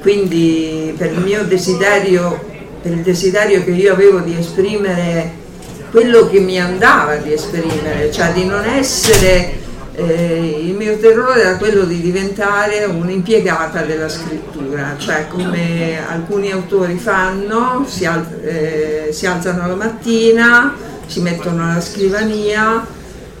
Quindi 0.00 0.92
per 0.96 1.12
il 1.12 1.20
mio 1.20 1.44
desiderio 1.44 2.52
per 2.84 2.92
il 2.92 3.00
desiderio 3.00 3.64
che 3.64 3.70
io 3.70 3.94
avevo 3.94 4.18
di 4.18 4.36
esprimere 4.36 5.42
quello 5.90 6.28
che 6.28 6.38
mi 6.38 6.60
andava 6.60 7.16
di 7.16 7.32
esprimere, 7.32 8.12
cioè 8.12 8.34
di 8.34 8.44
non 8.44 8.62
essere, 8.62 9.52
eh, 9.94 10.60
il 10.62 10.74
mio 10.74 10.98
terrore 10.98 11.40
era 11.40 11.56
quello 11.56 11.84
di 11.84 11.98
diventare 12.02 12.84
un'impiegata 12.84 13.84
della 13.84 14.10
scrittura, 14.10 14.96
cioè 14.98 15.28
come 15.28 15.98
alcuni 16.06 16.52
autori 16.52 16.98
fanno, 16.98 17.86
si, 17.88 18.04
al, 18.04 18.26
eh, 18.42 19.08
si 19.12 19.24
alzano 19.24 19.66
la 19.66 19.76
mattina, 19.76 20.76
si 21.06 21.20
mettono 21.20 21.70
alla 21.70 21.80
scrivania, 21.80 22.86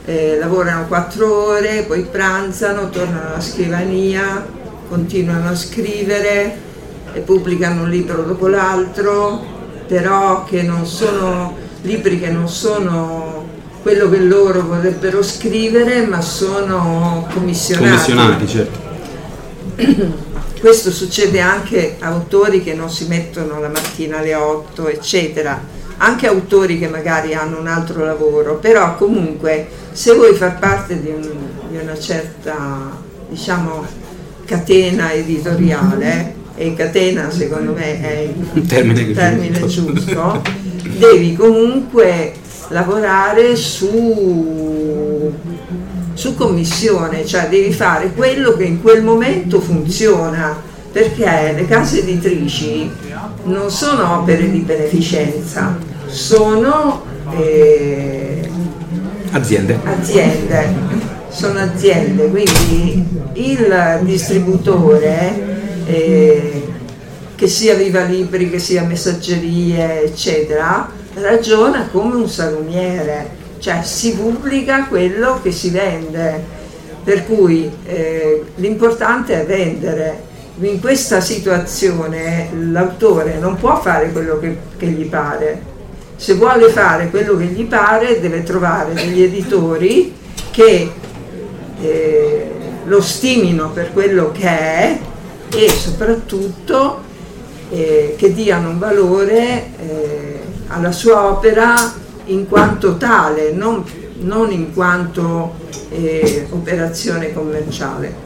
eh, 0.06 0.38
lavorano 0.40 0.86
quattro 0.86 1.48
ore, 1.48 1.84
poi 1.86 2.02
pranzano, 2.10 2.88
tornano 2.88 3.28
alla 3.28 3.42
scrivania, 3.42 4.42
continuano 4.88 5.50
a 5.50 5.54
scrivere, 5.54 6.72
e 7.14 7.20
pubblicano 7.20 7.82
un 7.82 7.88
libro 7.88 8.22
dopo 8.22 8.48
l'altro, 8.48 9.42
però 9.86 10.44
che 10.44 10.62
non 10.62 10.84
sono 10.84 11.56
libri 11.82 12.18
che 12.18 12.30
non 12.30 12.48
sono 12.48 13.46
quello 13.82 14.08
che 14.08 14.18
loro 14.18 14.62
vorrebbero 14.62 15.22
scrivere, 15.22 16.06
ma 16.06 16.20
sono 16.20 17.26
commissionati. 17.32 17.86
Commissionati, 17.86 18.48
certo. 18.48 18.78
Questo 20.58 20.90
succede 20.90 21.40
anche 21.40 21.96
a 21.98 22.06
autori 22.06 22.62
che 22.62 22.72
non 22.72 22.88
si 22.88 23.06
mettono 23.06 23.60
la 23.60 23.68
mattina 23.68 24.18
alle 24.18 24.34
8, 24.34 24.88
eccetera, 24.88 25.62
anche 25.98 26.26
autori 26.26 26.78
che 26.78 26.88
magari 26.88 27.34
hanno 27.34 27.60
un 27.60 27.66
altro 27.66 28.02
lavoro, 28.04 28.56
però 28.56 28.96
comunque 28.96 29.68
se 29.92 30.14
vuoi 30.14 30.34
far 30.34 30.58
parte 30.58 31.00
di, 31.02 31.10
un, 31.10 31.30
di 31.68 31.76
una 31.76 31.98
certa, 31.98 32.98
diciamo, 33.28 33.84
catena 34.46 35.12
editoriale, 35.12 36.33
e 36.56 36.74
catena 36.74 37.30
secondo 37.30 37.72
me 37.72 38.00
è 38.00 38.28
il 38.52 38.66
termine, 38.66 39.12
termine 39.12 39.66
giusto, 39.66 40.42
devi 40.98 41.34
comunque 41.34 42.32
lavorare 42.68 43.56
su, 43.56 45.32
su 46.14 46.34
commissione, 46.34 47.26
cioè 47.26 47.48
devi 47.48 47.72
fare 47.72 48.12
quello 48.12 48.54
che 48.54 48.64
in 48.64 48.80
quel 48.80 49.02
momento 49.02 49.60
funziona, 49.60 50.56
perché 50.92 51.52
le 51.56 51.66
case 51.66 52.00
editrici 52.00 52.88
non 53.44 53.70
sono 53.70 54.20
opere 54.20 54.48
di 54.50 54.60
beneficenza, 54.60 55.76
sono 56.06 57.02
eh, 57.36 58.48
aziende. 59.32 59.78
aziende. 59.84 61.02
Sono 61.28 61.58
aziende, 61.58 62.28
quindi 62.28 63.04
il 63.32 63.98
distributore 64.02 65.53
eh, 65.86 66.62
che 67.34 67.46
sia 67.48 67.74
Viva 67.74 68.02
Libri, 68.02 68.50
che 68.50 68.58
sia 68.58 68.82
Messaggerie, 68.82 70.04
eccetera, 70.04 70.90
ragiona 71.14 71.88
come 71.90 72.14
un 72.16 72.28
salumiere, 72.28 73.30
cioè 73.58 73.82
si 73.82 74.14
pubblica 74.14 74.86
quello 74.86 75.40
che 75.42 75.50
si 75.50 75.70
vende, 75.70 76.42
per 77.02 77.26
cui 77.26 77.70
eh, 77.84 78.44
l'importante 78.56 79.42
è 79.42 79.44
vendere. 79.44 80.32
In 80.60 80.80
questa 80.80 81.20
situazione 81.20 82.48
l'autore 82.52 83.38
non 83.38 83.56
può 83.56 83.80
fare 83.80 84.12
quello 84.12 84.38
che, 84.38 84.56
che 84.76 84.86
gli 84.86 85.06
pare, 85.06 85.72
se 86.16 86.34
vuole 86.34 86.68
fare 86.68 87.10
quello 87.10 87.36
che 87.36 87.46
gli 87.46 87.64
pare 87.66 88.20
deve 88.20 88.44
trovare 88.44 88.94
degli 88.94 89.20
editori 89.20 90.14
che 90.52 90.90
eh, 91.80 92.50
lo 92.84 93.00
stimino 93.00 93.70
per 93.70 93.92
quello 93.92 94.30
che 94.30 94.48
è 94.48 94.98
e 95.54 95.68
soprattutto 95.68 97.00
eh, 97.70 98.14
che 98.18 98.32
diano 98.32 98.70
un 98.70 98.78
valore 98.78 99.66
eh, 99.80 100.40
alla 100.68 100.92
sua 100.92 101.26
opera 101.26 101.74
in 102.26 102.46
quanto 102.48 102.96
tale, 102.96 103.52
non, 103.52 103.84
non 104.20 104.50
in 104.50 104.72
quanto 104.72 105.54
eh, 105.90 106.46
operazione 106.50 107.32
commerciale. 107.32 108.22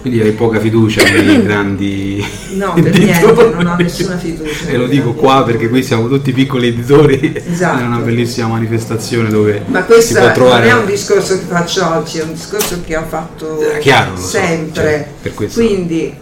Quindi 0.00 0.20
hai 0.22 0.32
poca 0.32 0.60
fiducia 0.60 1.02
nei 1.02 1.42
grandi 1.42 2.24
No, 2.50 2.74
per 2.74 2.96
niente, 2.96 3.50
non 3.52 3.66
ho 3.66 3.74
nessuna 3.76 4.16
fiducia. 4.16 4.68
E 4.68 4.76
lo 4.76 4.86
dico 4.86 5.14
qua 5.14 5.42
perché 5.42 5.68
qui 5.68 5.82
siamo 5.82 6.06
tutti 6.06 6.30
piccoli 6.32 6.68
editori, 6.68 7.34
Esatto. 7.44 7.80
è 7.80 7.84
una 7.84 7.98
bellissima 7.98 8.46
manifestazione 8.46 9.30
dove 9.30 9.62
Ma 9.66 9.80
si 9.80 9.86
questo 9.86 10.20
può 10.20 10.32
trovare... 10.32 10.68
non 10.68 10.76
è 10.78 10.80
un 10.80 10.86
discorso 10.86 11.34
che 11.36 11.44
faccio 11.48 11.88
oggi, 11.92 12.18
è 12.18 12.22
un 12.22 12.34
discorso 12.34 12.80
che 12.86 12.96
ho 12.96 13.04
fatto 13.08 13.58
Eh, 13.60 13.78
chiaro, 13.80 14.12
lo 14.12 14.16
so, 14.18 14.26
sempre. 14.28 15.08
cioè. 15.22 15.48
Quindi, 15.52 16.14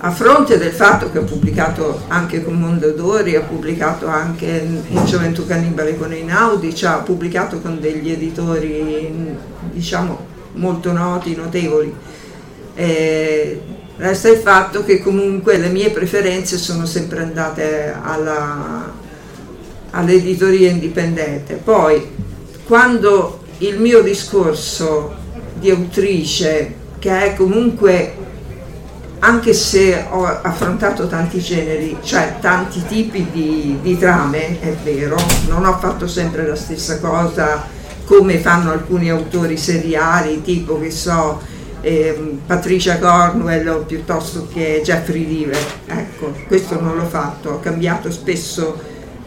a 0.00 0.10
fronte 0.12 0.58
del 0.58 0.72
fatto 0.72 1.10
che 1.10 1.18
ho 1.18 1.24
pubblicato 1.24 2.02
anche 2.06 2.44
con 2.44 2.54
Mondadori, 2.54 3.34
ho 3.34 3.42
pubblicato 3.42 4.06
anche 4.06 4.46
in 4.88 5.04
Gioventù 5.04 5.44
Cannibale 5.44 5.96
con 5.96 6.12
Einaudi, 6.12 6.72
cioè 6.72 6.96
ho 6.96 7.02
pubblicato 7.02 7.58
con 7.58 7.80
degli 7.80 8.10
editori, 8.10 9.36
diciamo, 9.72 10.26
molto 10.52 10.92
noti, 10.92 11.34
notevoli. 11.34 11.92
Eh, 12.74 13.60
resta 13.96 14.28
il 14.28 14.38
fatto 14.38 14.84
che 14.84 15.00
comunque 15.00 15.56
le 15.58 15.68
mie 15.68 15.90
preferenze 15.90 16.58
sono 16.58 16.86
sempre 16.86 17.22
andate 17.22 17.92
alla, 18.00 18.92
all'editoria 19.90 20.70
indipendente. 20.70 21.54
Poi, 21.54 22.08
quando 22.64 23.40
il 23.58 23.80
mio 23.80 24.00
discorso 24.02 25.12
di 25.58 25.70
autrice, 25.70 26.74
che 27.00 27.24
è 27.24 27.34
comunque, 27.34 28.26
anche 29.20 29.52
se 29.52 30.06
ho 30.10 30.24
affrontato 30.24 31.08
tanti 31.08 31.40
generi, 31.40 31.98
cioè 32.02 32.36
tanti 32.40 32.84
tipi 32.86 33.28
di, 33.32 33.78
di 33.82 33.98
trame, 33.98 34.60
è 34.60 34.72
vero, 34.82 35.16
non 35.48 35.64
ho 35.64 35.76
fatto 35.78 36.06
sempre 36.06 36.46
la 36.46 36.54
stessa 36.54 37.00
cosa 37.00 37.76
come 38.04 38.38
fanno 38.38 38.70
alcuni 38.70 39.10
autori 39.10 39.56
seriali, 39.56 40.40
tipo 40.42 40.78
che 40.78 40.90
so, 40.90 41.40
ehm, 41.80 42.40
Patricia 42.46 42.98
Cornwell 42.98 43.84
piuttosto 43.84 44.48
che 44.52 44.80
Jeffrey 44.82 45.26
Lever. 45.26 45.62
Ecco, 45.86 46.32
questo 46.46 46.80
non 46.80 46.96
l'ho 46.96 47.06
fatto, 47.06 47.50
ho 47.50 47.60
cambiato 47.60 48.10
spesso 48.10 48.80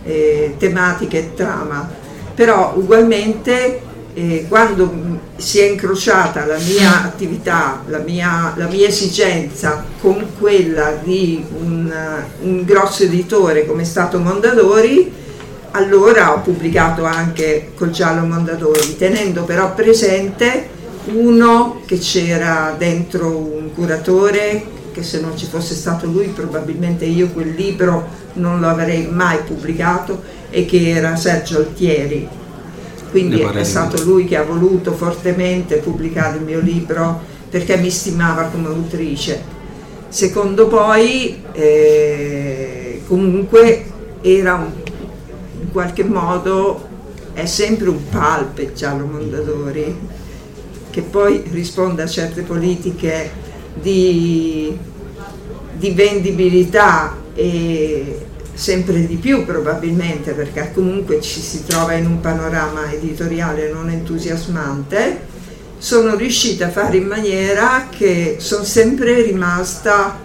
eh, 0.04 0.56
tematica 0.58 1.18
e 1.18 1.34
trama, 1.36 1.88
però 2.34 2.74
ugualmente 2.76 3.90
eh, 4.14 4.46
quando 4.48 4.86
mh, 4.86 5.20
si 5.38 5.60
è 5.60 5.70
incrociata 5.70 6.46
la 6.46 6.58
mia 6.58 7.04
attività, 7.04 7.84
la 7.88 8.00
mia, 8.00 8.54
la 8.56 8.68
mia 8.68 8.88
esigenza 8.88 9.84
con 10.00 10.34
quella 10.38 10.98
di 11.02 11.44
un, 11.60 11.92
uh, 11.92 12.48
un 12.48 12.64
grosso 12.64 13.04
editore 13.04 13.66
come 13.66 13.84
è 13.84 13.86
stato 13.86 14.20
Mondadori, 14.20 15.12
allora 15.72 16.34
ho 16.34 16.42
pubblicato 16.42 17.06
anche 17.06 17.72
col 17.76 17.92
Giallo 17.92 18.26
Mondadori, 18.26 18.98
tenendo 18.98 19.44
però 19.44 19.74
presente 19.74 20.80
uno 21.06 21.82
che 21.86 21.98
c'era 21.98 22.76
dentro 22.78 23.28
un 23.28 23.74
curatore, 23.74 24.80
che 24.92 25.04
se 25.04 25.22
non 25.22 25.38
ci 25.38 25.46
fosse 25.46 25.74
stato 25.74 26.06
lui 26.06 26.28
probabilmente 26.28 27.06
io 27.06 27.30
quel 27.30 27.54
libro 27.56 28.20
non 28.34 28.60
lo 28.60 28.68
avrei 28.68 29.08
mai 29.08 29.40
pubblicato, 29.46 30.22
e 30.50 30.66
che 30.66 30.90
era 30.90 31.16
Sergio 31.16 31.60
Altieri. 31.60 32.28
Quindi 33.12 33.42
è 33.42 33.64
stato 33.66 34.02
lui 34.06 34.24
che 34.26 34.38
ha 34.38 34.44
voluto 34.44 34.94
fortemente 34.94 35.78
pubblicare 35.78 36.38
il 36.38 36.44
mio 36.44 36.62
libro 36.62 37.20
perché 37.50 37.76
mi 37.76 37.90
stimava 37.90 38.44
come 38.44 38.68
autrice. 38.68 39.60
Secondo 40.08 40.68
poi, 40.68 41.44
eh, 41.52 43.02
comunque, 43.06 43.86
era 44.22 44.54
un, 44.54 44.72
in 45.60 45.72
qualche 45.72 46.06
modo, 46.06 46.88
è 47.34 47.46
sempre 47.46 47.90
un 47.90 48.10
palpe 48.10 48.74
Giallo 48.74 49.06
Mondadori, 49.06 50.00
che 50.90 51.02
poi 51.02 51.44
risponde 51.52 52.04
a 52.04 52.08
certe 52.08 52.44
politiche 52.44 53.30
di, 53.74 54.78
di 55.74 55.92
vendibilità 55.92 57.18
e 57.34 58.26
sempre 58.54 59.06
di 59.06 59.16
più 59.16 59.46
probabilmente 59.46 60.32
perché 60.34 60.72
comunque 60.74 61.22
ci 61.22 61.40
si 61.40 61.64
trova 61.66 61.94
in 61.94 62.06
un 62.06 62.20
panorama 62.20 62.92
editoriale 62.92 63.72
non 63.72 63.90
entusiasmante, 63.90 65.30
sono 65.78 66.16
riuscita 66.16 66.68
a 66.68 66.70
fare 66.70 66.98
in 66.98 67.08
maniera 67.08 67.88
che 67.90 68.38
sono 68.40 68.64
sempre 68.64 69.22
rimasta 69.22 70.20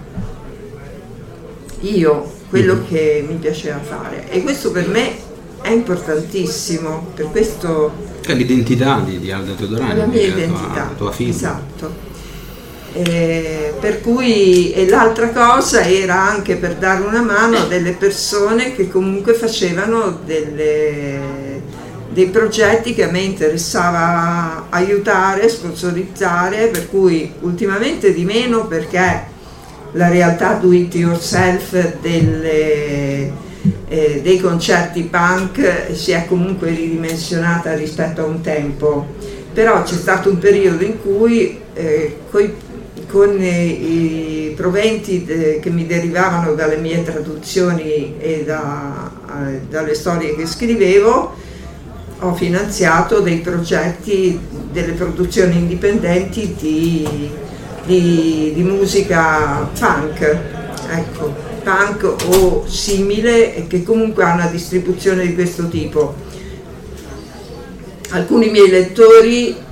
io, 1.80 2.32
quello 2.48 2.84
che 2.88 3.24
mi 3.26 3.36
piaceva 3.36 3.78
fare 3.78 4.28
e 4.30 4.42
questo 4.42 4.70
per 4.70 4.88
me 4.88 5.24
è 5.62 5.70
importantissimo, 5.70 7.08
per 7.14 7.30
questo 7.30 7.92
È 8.24 8.32
l'identità 8.34 9.00
di, 9.00 9.18
di 9.18 9.32
Aldo 9.32 9.54
Teodorani, 9.54 9.96
la 9.98 10.06
mia 10.06 10.20
la 10.20 10.28
tua- 10.28 10.44
identità. 10.44 10.74
la 10.74 10.94
tua 10.96 11.12
figlia. 11.12 11.30
Esatto. 11.30 12.14
Eh, 12.98 13.74
per 13.78 14.00
cui 14.00 14.72
e 14.72 14.88
l'altra 14.88 15.28
cosa 15.28 15.82
era 15.82 16.18
anche 16.18 16.56
per 16.56 16.76
dare 16.76 17.04
una 17.04 17.20
mano 17.20 17.58
a 17.58 17.64
delle 17.66 17.92
persone 17.92 18.74
che 18.74 18.88
comunque 18.88 19.34
facevano 19.34 20.20
delle- 20.24 21.60
dei 22.08 22.28
progetti 22.28 22.94
che 22.94 23.04
a 23.04 23.10
me 23.10 23.18
interessava 23.18 24.68
aiutare, 24.70 25.46
sponsorizzare, 25.50 26.68
per 26.68 26.88
cui 26.88 27.30
ultimamente 27.40 28.14
di 28.14 28.24
meno 28.24 28.66
perché 28.66 29.24
la 29.92 30.08
realtà 30.08 30.54
do 30.54 30.72
it 30.72 30.94
yourself 30.94 31.98
delle, 32.00 33.30
eh, 33.88 34.20
dei 34.22 34.40
concerti 34.40 35.02
punk 35.02 35.92
si 35.92 36.12
è 36.12 36.24
comunque 36.26 36.70
ridimensionata 36.70 37.74
rispetto 37.74 38.22
a 38.22 38.24
un 38.24 38.40
tempo, 38.40 39.06
però 39.52 39.82
c'è 39.82 39.96
stato 39.96 40.30
un 40.30 40.38
periodo 40.38 40.82
in 40.82 40.98
cui 41.02 41.60
eh, 41.74 42.20
coi- 42.30 42.54
con 43.16 43.40
eh, 43.40 43.64
i 43.64 44.52
proventi 44.54 45.24
de- 45.24 45.58
che 45.58 45.70
mi 45.70 45.86
derivavano 45.86 46.52
dalle 46.52 46.76
mie 46.76 47.02
traduzioni 47.02 48.12
e 48.18 48.44
da- 48.44 49.10
eh, 49.48 49.60
dalle 49.70 49.94
storie 49.94 50.36
che 50.36 50.44
scrivevo, 50.44 51.34
ho 52.18 52.34
finanziato 52.34 53.20
dei 53.20 53.38
progetti, 53.38 54.38
delle 54.70 54.92
produzioni 54.92 55.56
indipendenti 55.56 56.54
di, 56.60 57.30
di- 57.86 58.52
di 58.54 58.62
musica 58.62 59.66
punk, 59.78 60.38
ecco, 60.90 61.34
punk 61.62 62.14
o 62.34 62.64
simile 62.66 63.64
che 63.66 63.82
comunque 63.82 64.24
ha 64.24 64.34
una 64.34 64.48
distribuzione 64.48 65.26
di 65.26 65.34
questo 65.34 65.68
tipo. 65.68 66.14
Alcuni 68.10 68.50
miei 68.50 68.68
lettori 68.68 69.64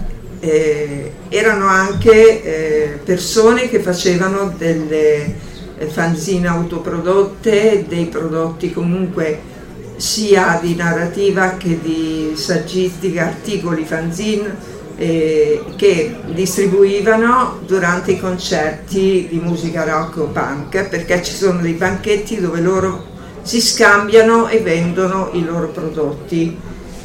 eh, 0.44 1.12
erano 1.30 1.66
anche 1.66 2.42
eh, 2.42 2.98
persone 3.02 3.68
che 3.70 3.80
facevano 3.80 4.54
delle 4.56 5.34
eh, 5.78 5.86
fanzine 5.86 6.48
autoprodotte, 6.48 7.86
dei 7.88 8.04
prodotti 8.06 8.70
comunque 8.70 9.52
sia 9.96 10.58
di 10.60 10.74
narrativa 10.74 11.56
che 11.56 11.78
di 11.80 12.32
saggistica, 12.34 13.24
articoli, 13.24 13.84
fanzine 13.84 14.72
eh, 14.96 15.62
che 15.76 16.14
distribuivano 16.26 17.60
durante 17.66 18.12
i 18.12 18.20
concerti 18.20 19.28
di 19.30 19.40
musica 19.42 19.84
rock 19.84 20.18
o 20.18 20.26
punk 20.26 20.88
perché 20.88 21.22
ci 21.22 21.34
sono 21.34 21.60
dei 21.60 21.72
banchetti 21.72 22.38
dove 22.38 22.60
loro 22.60 23.12
si 23.42 23.62
scambiano 23.62 24.48
e 24.48 24.58
vendono 24.58 25.30
i 25.32 25.42
loro 25.42 25.68
prodotti. 25.68 26.54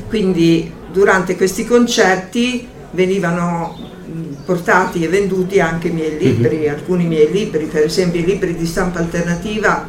Quindi 0.10 0.74
durante 0.92 1.38
questi 1.38 1.66
concerti 1.66 2.68
venivano 2.92 3.78
mh, 3.78 4.44
portati 4.46 5.04
e 5.04 5.08
venduti 5.08 5.60
anche 5.60 5.90
i 5.90 5.92
miei 5.92 6.18
libri, 6.18 6.68
alcuni 6.68 7.06
miei 7.06 7.32
libri, 7.32 7.66
per 7.66 7.84
esempio 7.84 8.20
i 8.20 8.26
libri 8.26 8.56
di 8.56 8.66
stampa 8.66 9.00
alternativa 9.00 9.88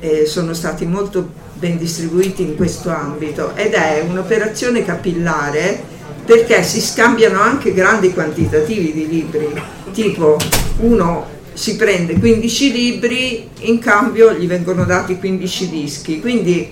eh, 0.00 0.26
sono 0.26 0.52
stati 0.52 0.84
molto 0.86 1.28
ben 1.54 1.78
distribuiti 1.78 2.42
in 2.42 2.56
questo 2.56 2.90
ambito 2.90 3.54
ed 3.54 3.74
è 3.74 4.04
un'operazione 4.08 4.84
capillare 4.84 5.80
perché 6.24 6.62
si 6.62 6.80
scambiano 6.80 7.40
anche 7.40 7.72
grandi 7.72 8.12
quantitativi 8.12 8.92
di 8.92 9.08
libri, 9.08 9.52
tipo 9.92 10.36
uno 10.80 11.26
si 11.52 11.76
prende 11.76 12.18
15 12.18 12.72
libri, 12.72 13.48
in 13.60 13.78
cambio 13.78 14.32
gli 14.32 14.46
vengono 14.46 14.84
dati 14.84 15.18
15 15.18 15.68
dischi, 15.68 16.20
quindi 16.20 16.70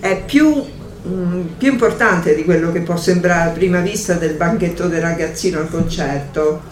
è 0.00 0.22
più, 0.24 0.62
più 1.56 1.70
importante 1.70 2.34
di 2.34 2.44
quello 2.44 2.72
che 2.72 2.80
può 2.80 2.96
sembrare 2.96 3.50
a 3.50 3.52
prima 3.52 3.80
vista 3.80 4.14
del 4.14 4.34
banchetto 4.34 4.88
del 4.88 5.00
ragazzino 5.00 5.58
al 5.58 5.70
concerto. 5.70 6.62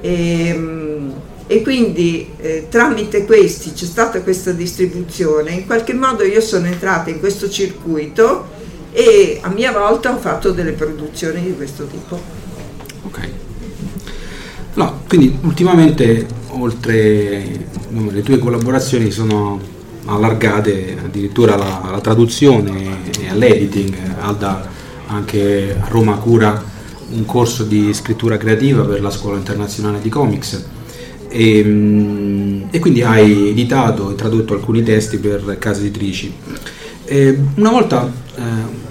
E, 0.00 0.54
mh, 0.54 1.12
e 1.46 1.62
quindi 1.62 2.30
eh, 2.36 2.66
tramite 2.68 3.24
questi 3.24 3.72
c'è 3.72 3.84
stata 3.84 4.22
questa 4.22 4.52
distribuzione, 4.52 5.50
in 5.50 5.66
qualche 5.66 5.94
modo 5.94 6.22
io 6.22 6.40
sono 6.40 6.66
entrata 6.66 7.10
in 7.10 7.18
questo 7.18 7.50
circuito 7.50 8.46
e 8.92 9.40
a 9.42 9.48
mia 9.48 9.72
volta 9.72 10.12
ho 10.12 10.18
fatto 10.18 10.52
delle 10.52 10.72
produzioni 10.72 11.42
di 11.42 11.56
questo 11.56 11.86
tipo. 11.86 12.20
Ok. 13.02 13.28
No, 14.74 15.02
quindi 15.08 15.36
ultimamente 15.42 16.24
oltre 16.50 17.66
no, 17.88 18.10
le 18.12 18.22
tue 18.22 18.38
collaborazioni 18.38 19.10
sono 19.10 19.60
allargate 20.06 20.96
addirittura 21.04 21.54
alla, 21.54 21.82
alla 21.82 22.00
traduzione 22.00 23.02
e 23.20 23.28
all'editing. 23.28 23.94
Alda 24.20 24.68
anche 25.06 25.76
a 25.78 25.86
Roma 25.88 26.16
cura 26.16 26.62
un 27.12 27.24
corso 27.24 27.64
di 27.64 27.92
scrittura 27.92 28.36
creativa 28.36 28.84
per 28.84 29.00
la 29.00 29.10
scuola 29.10 29.36
internazionale 29.36 30.00
di 30.00 30.08
comics 30.08 30.64
e, 31.28 31.62
mm, 31.64 32.62
e 32.70 32.78
quindi 32.78 33.02
hai 33.02 33.48
editato 33.48 34.10
e 34.10 34.14
tradotto 34.14 34.54
alcuni 34.54 34.82
testi 34.82 35.18
per 35.18 35.56
case 35.58 35.80
editrici. 35.80 36.32
E 37.04 37.38
una 37.54 37.70
volta, 37.70 38.10
eh, 38.36 38.42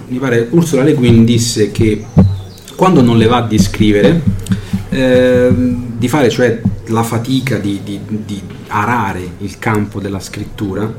mi 0.08 0.18
pare, 0.18 0.48
Ursula 0.50 0.82
Le 0.82 0.94
Guin 0.94 1.24
disse 1.24 1.70
che 1.70 2.04
quando 2.74 3.02
non 3.02 3.16
le 3.16 3.26
va 3.26 3.42
di 3.42 3.58
scrivere, 3.58 4.20
eh, 4.90 5.50
di 5.96 6.08
fare 6.08 6.30
cioè 6.30 6.60
la 6.90 7.02
fatica 7.02 7.56
di, 7.56 7.80
di, 7.82 8.00
di 8.06 8.40
arare 8.68 9.20
il 9.38 9.58
campo 9.58 10.00
della 10.00 10.20
scrittura, 10.20 10.92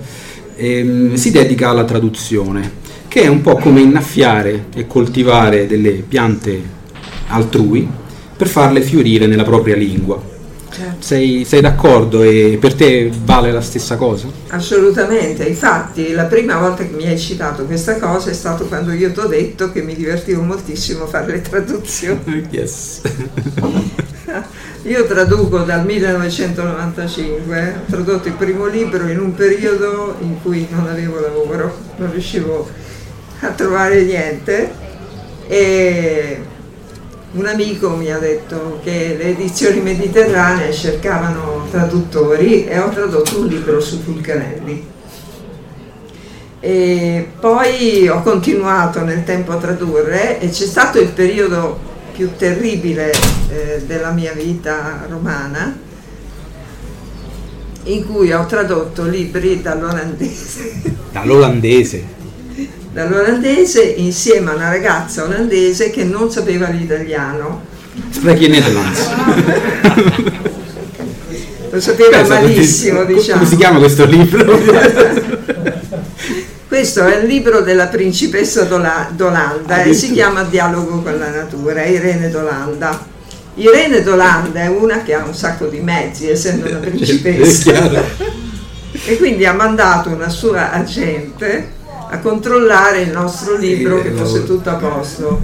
eh, 0.56 1.12
si 1.14 1.32
dedica 1.32 1.70
alla 1.70 1.86
traduzione, 1.86 2.80
che 3.08 3.22
è 3.22 3.28
un 3.28 3.42
po' 3.42 3.56
come 3.56 3.82
innaffiare 3.82 4.66
e 4.74 4.88
coltivare 4.88 5.68
delle 5.68 6.04
piante 6.08 6.80
altrui 7.28 7.88
per 8.36 8.48
farle 8.48 8.82
fiorire 8.82 9.28
nella 9.28 9.44
propria 9.44 9.76
lingua. 9.76 10.30
Certo. 10.72 11.02
Sei, 11.02 11.44
sei, 11.44 11.60
d'accordo 11.60 12.24
e 12.24 12.58
per 12.60 12.74
te 12.76 13.12
vale 13.26 13.52
la 13.52 13.60
stessa 13.60 13.98
cosa? 13.98 14.28
Assolutamente, 14.48 15.44
infatti 15.44 16.12
la 16.14 16.24
prima 16.24 16.58
volta 16.58 16.84
che 16.86 16.96
mi 16.96 17.06
hai 17.08 17.20
citato 17.20 17.66
questa 17.66 17.98
cosa 17.98 18.30
è 18.30 18.34
stato 18.34 18.66
quando 18.66 18.94
io 18.94 19.12
ti 19.12 19.20
ho 19.20 19.28
detto 19.28 19.70
che 19.74 19.82
mi 19.82 19.96
divertivo 19.96 20.42
moltissimo 20.44 21.04
a 21.04 21.08
fare 21.08 21.34
le 21.34 21.42
traduzioni. 21.42 22.48
Yes. 22.52 23.02
io 24.84 25.06
traduco 25.06 25.60
dal 25.60 25.86
1995, 25.86 27.76
ho 27.82 27.92
tradotto 27.92 28.28
il 28.30 28.34
primo 28.34 28.66
libro 28.66 29.08
in 29.08 29.20
un 29.20 29.36
periodo 29.36 30.16
in 30.22 30.42
cui 30.42 30.68
non 30.72 30.88
avevo 30.88 31.20
lavoro, 31.20 31.78
non 31.98 32.12
riuscivo 32.12 32.68
a 33.42 33.50
trovare 33.50 34.02
niente 34.04 34.74
e 35.48 36.42
un 37.34 37.46
amico 37.46 37.90
mi 37.92 38.12
ha 38.12 38.18
detto 38.18 38.80
che 38.84 39.16
le 39.18 39.30
edizioni 39.30 39.82
mediterranee 39.82 40.74
cercavano 40.74 41.68
traduttori 41.70 42.66
e 42.66 42.80
ho 42.80 42.90
tradotto 42.90 43.40
un 43.40 43.48
libro 43.48 43.80
su 43.80 44.02
Fulcanelli. 44.02 44.90
E 46.60 47.28
poi 47.40 48.08
ho 48.08 48.22
continuato 48.22 49.04
nel 49.04 49.24
tempo 49.24 49.52
a 49.52 49.58
tradurre 49.58 50.40
e 50.40 50.50
c'è 50.50 50.66
stato 50.66 51.00
il 51.00 51.10
periodo 51.10 51.91
più 52.22 52.36
terribile 52.38 53.12
eh, 53.50 53.82
della 53.88 54.12
mia 54.12 54.34
vita 54.34 55.08
romana 55.10 55.76
in 57.86 58.06
cui 58.06 58.32
ho 58.32 58.46
tradotto 58.46 59.06
libri 59.06 59.60
dall'olandese. 59.60 60.84
Dall'olandese? 61.12 62.20
dall'olandese 62.92 63.82
insieme 63.82 64.52
a 64.52 64.54
una 64.54 64.70
ragazza 64.70 65.24
olandese 65.24 65.90
che 65.90 66.04
non 66.04 66.30
sapeva 66.30 66.70
l'italiano. 66.70 67.64
Sprechi 68.12 68.46
in 68.46 68.52
Nederlands. 68.52 69.10
Lo 71.72 71.82
sapeva 71.82 72.22
Beh, 72.22 72.28
malissimo, 72.28 73.04
diciamo. 73.04 73.40
Come 73.40 73.50
si 73.50 73.56
chiama 73.56 73.80
questo 73.80 74.06
libro? 74.06 74.46
questo 76.72 77.06
è 77.06 77.18
il 77.18 77.28
libro 77.28 77.60
della 77.60 77.88
principessa 77.88 78.64
d'Olanda 78.64 79.84
e 79.84 79.94
si 79.94 80.14
chiama 80.14 80.44
Dialogo 80.44 81.02
con 81.02 81.20
la 81.20 81.30
natura, 81.30 81.84
Irene 81.84 82.30
d'Olanda. 82.30 83.08
Irene 83.56 84.02
d'Olanda 84.02 84.62
è 84.62 84.68
una 84.68 85.04
che 85.04 85.14
ha 85.14 85.26
un 85.26 85.36
sacco 85.36 85.66
di 85.66 85.82
mezzi, 85.82 86.30
essendo 86.30 86.70
una 86.70 86.78
principessa. 86.80 87.74
e 89.04 89.18
quindi 89.18 89.46
ha 89.46 89.52
mandato 89.52 90.12
una 90.12 90.30
sua 90.30 90.72
agente 90.72 91.72
a 92.10 92.18
controllare 92.20 93.02
il 93.02 93.12
nostro 93.12 93.58
libro 93.58 94.02
che 94.02 94.12
fosse 94.12 94.46
tutto 94.46 94.70
a 94.70 94.76
posto 94.76 95.42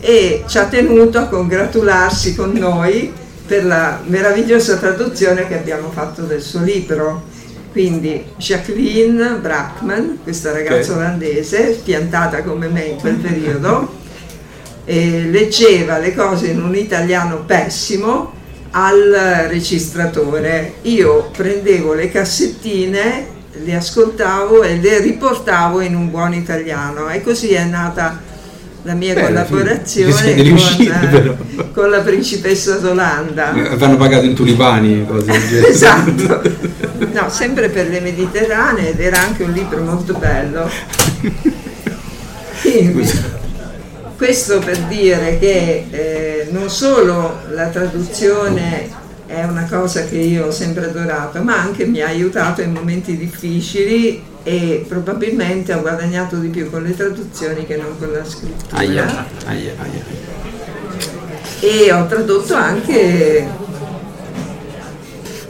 e 0.00 0.42
ci 0.48 0.58
ha 0.58 0.64
tenuto 0.64 1.18
a 1.18 1.26
congratularsi 1.26 2.34
con 2.34 2.50
noi 2.50 3.12
per 3.46 3.64
la 3.64 4.00
meravigliosa 4.04 4.76
traduzione 4.78 5.46
che 5.46 5.56
abbiamo 5.56 5.92
fatto 5.92 6.22
del 6.22 6.42
suo 6.42 6.62
libro. 6.62 7.32
Quindi 7.74 8.24
Jacqueline 8.36 9.38
Brackman, 9.40 10.20
questa 10.22 10.52
ragazza 10.52 10.92
okay. 10.92 11.04
olandese, 11.04 11.80
piantata 11.82 12.44
come 12.44 12.68
me 12.68 12.84
in 12.84 13.00
quel 13.00 13.16
periodo, 13.16 13.92
leggeva 14.84 15.98
le 15.98 16.14
cose 16.14 16.50
in 16.50 16.62
un 16.62 16.76
italiano 16.76 17.38
pessimo 17.44 18.32
al 18.70 19.46
registratore. 19.48 20.74
Io 20.82 21.30
prendevo 21.36 21.94
le 21.94 22.12
cassettine 22.12 23.32
le 23.62 23.74
ascoltavo 23.74 24.62
e 24.62 24.78
le 24.78 25.00
riportavo 25.00 25.80
in 25.80 25.96
un 25.96 26.10
buon 26.10 26.32
italiano 26.34 27.08
e 27.08 27.22
così 27.22 27.54
è 27.54 27.64
nata 27.64 28.20
la 28.82 28.94
mia 28.94 29.14
Beh, 29.14 29.22
collaborazione 29.22 30.34
con, 30.34 31.36
con, 31.72 31.90
la 31.90 32.00
principessa 32.00 32.76
d'Olanda. 32.76 33.54
Eh, 33.54 33.76
vanno 33.76 33.96
pagato 33.96 34.26
in 34.26 34.34
tulipani 34.34 35.06
cose 35.06 35.24
del 35.24 35.40
genere. 35.40 35.68
esatto, 35.68 36.42
no, 37.14 37.30
sempre 37.30 37.68
per 37.68 37.88
le 37.88 38.00
mediterranee 38.00 38.90
ed 38.90 39.00
era 39.00 39.20
anche 39.20 39.44
un 39.44 39.52
libro 39.52 39.80
molto 39.82 40.14
bello. 40.14 40.68
Quindi, 42.60 43.08
questo 44.16 44.58
per 44.58 44.78
dire 44.80 45.38
che 45.38 45.86
eh, 45.90 46.48
non 46.50 46.68
solo 46.68 47.40
la 47.50 47.68
traduzione 47.68 48.90
è 49.26 49.44
una 49.44 49.66
cosa 49.68 50.04
che 50.04 50.16
io 50.16 50.46
ho 50.46 50.50
sempre 50.50 50.86
adorato, 50.86 51.40
ma 51.42 51.60
anche 51.60 51.86
mi 51.86 52.00
ha 52.00 52.08
aiutato 52.08 52.62
in 52.62 52.72
momenti 52.72 53.16
difficili 53.16 54.22
e 54.42 54.84
probabilmente 54.86 55.72
ho 55.72 55.80
guadagnato 55.80 56.36
di 56.36 56.48
più 56.48 56.68
con 56.68 56.82
le 56.82 56.96
traduzioni 56.96 57.64
che 57.64 57.76
non 57.76 57.96
con 57.96 58.10
la 58.12 58.24
scrittura. 58.24 58.80
Aia, 58.80 59.26
aia, 59.46 59.72
aia. 59.78 60.02
E 61.60 61.92
ho 61.92 62.06
tradotto 62.06 62.54
anche 62.54 63.48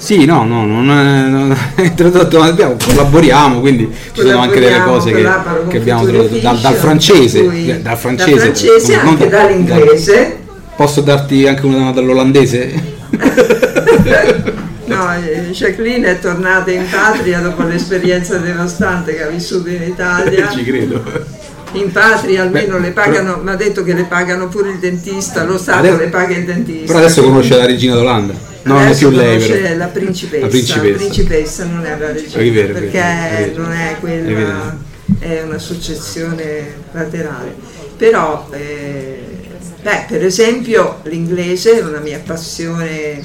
sì, 0.04 0.26
no, 0.26 0.44
no, 0.44 0.66
non 0.66 1.56
è 1.76 1.94
tradotto, 1.96 2.42
abbiamo, 2.42 2.76
collaboriamo, 2.84 3.60
quindi 3.60 3.90
ci 4.12 4.20
sono 4.20 4.40
anche 4.40 4.60
delle 4.60 4.82
cose 4.82 5.12
che, 5.12 5.26
che 5.68 5.76
abbiamo 5.78 6.04
tradotto 6.04 6.36
dal, 6.36 6.58
dal, 6.58 6.74
francese, 6.74 7.80
dal 7.80 7.96
francese, 7.96 8.34
dal 8.34 8.38
francese 8.38 8.96
non, 8.96 9.06
anche 9.06 9.28
non, 9.28 9.30
dall'inglese. 9.30 10.38
Posso 10.76 11.00
darti 11.00 11.46
anche 11.46 11.64
una 11.64 11.90
dall'olandese? 11.90 12.74
no, 14.84 15.06
Jacqueline 15.52 16.06
è 16.06 16.18
tornata 16.18 16.70
in 16.70 16.84
patria 16.90 17.40
dopo 17.40 17.62
l'esperienza 17.62 18.36
devastante 18.36 19.14
che 19.14 19.22
ha 19.22 19.28
vissuto 19.28 19.70
in 19.70 19.84
Italia. 19.84 20.50
Ci 20.52 20.64
credo. 20.64 21.02
In 21.72 21.90
patria 21.92 22.42
almeno 22.42 22.76
Beh, 22.76 22.82
le 22.82 22.90
pagano, 22.90 23.40
mi 23.42 23.48
ha 23.48 23.56
detto 23.56 23.82
che 23.82 23.94
le 23.94 24.04
pagano 24.04 24.48
pure 24.48 24.68
il 24.68 24.78
dentista, 24.78 25.44
lo 25.44 25.56
Stato 25.56 25.78
adesso, 25.78 25.96
le 25.96 26.08
paga 26.08 26.36
il 26.36 26.44
dentista. 26.44 26.84
Però 26.88 26.98
adesso 26.98 27.22
conosce 27.22 27.56
la 27.56 27.64
regina 27.64 27.94
d'Olanda. 27.94 28.52
No, 28.64 28.74
non 28.74 28.88
è 28.88 28.96
più 28.96 29.10
lei, 29.10 29.38
però. 29.38 29.76
La 29.76 29.86
principessa, 29.86 30.44
la 30.44 30.48
principessa. 30.48 30.90
La 30.90 30.96
principessa 30.96 31.64
non 31.64 31.84
è 31.84 31.98
la 31.98 32.12
regina, 32.12 32.42
è 32.42 32.50
vero, 32.50 32.72
perché 32.72 33.00
è 33.00 33.50
vero, 33.50 33.62
non 33.62 33.72
è 33.72 33.96
quella, 34.00 34.78
è, 35.18 35.26
è, 35.26 35.42
una 35.42 35.58
successione 35.58 36.74
laterale. 36.92 37.54
Però 37.96 38.48
eh, 38.52 39.34
Beh, 39.84 40.06
per 40.08 40.24
esempio 40.24 41.00
l'inglese 41.02 41.78
è 41.78 41.84
una 41.84 41.98
mia 41.98 42.18
passione, 42.24 43.22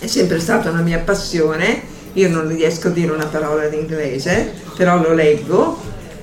è 0.00 0.06
sempre 0.08 0.40
stata 0.40 0.70
una 0.70 0.80
mia 0.80 0.98
passione, 0.98 1.80
io 2.14 2.28
non 2.28 2.48
riesco 2.48 2.88
a 2.88 2.90
dire 2.90 3.12
una 3.12 3.26
parola 3.26 3.64
in 3.66 3.74
inglese, 3.74 4.52
però 4.76 5.00
lo 5.00 5.14
leggo, 5.14 5.80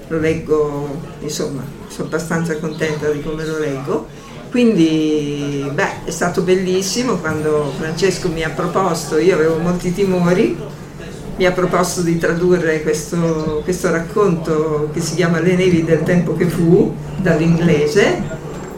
lo 0.09 0.19
leggo, 0.19 1.01
insomma, 1.21 1.63
sono 1.87 2.07
abbastanza 2.07 2.57
contenta 2.57 3.09
di 3.09 3.21
come 3.21 3.45
lo 3.45 3.57
leggo. 3.57 4.05
Quindi, 4.55 5.69
beh, 5.69 6.05
è 6.05 6.11
stato 6.11 6.41
bellissimo 6.41 7.17
quando 7.17 7.73
Francesco 7.77 8.29
mi 8.29 8.41
ha 8.41 8.51
proposto, 8.51 9.17
io 9.17 9.33
avevo 9.33 9.57
molti 9.57 9.93
timori, 9.93 10.57
mi 11.35 11.45
ha 11.45 11.51
proposto 11.51 11.99
di 11.99 12.17
tradurre 12.17 12.81
questo, 12.81 13.59
questo 13.65 13.91
racconto 13.91 14.91
che 14.93 15.01
si 15.01 15.15
chiama 15.15 15.41
Le 15.41 15.57
nevi 15.57 15.83
del 15.83 16.03
tempo 16.03 16.37
che 16.37 16.45
fu 16.45 16.95
dall'inglese 17.17 18.21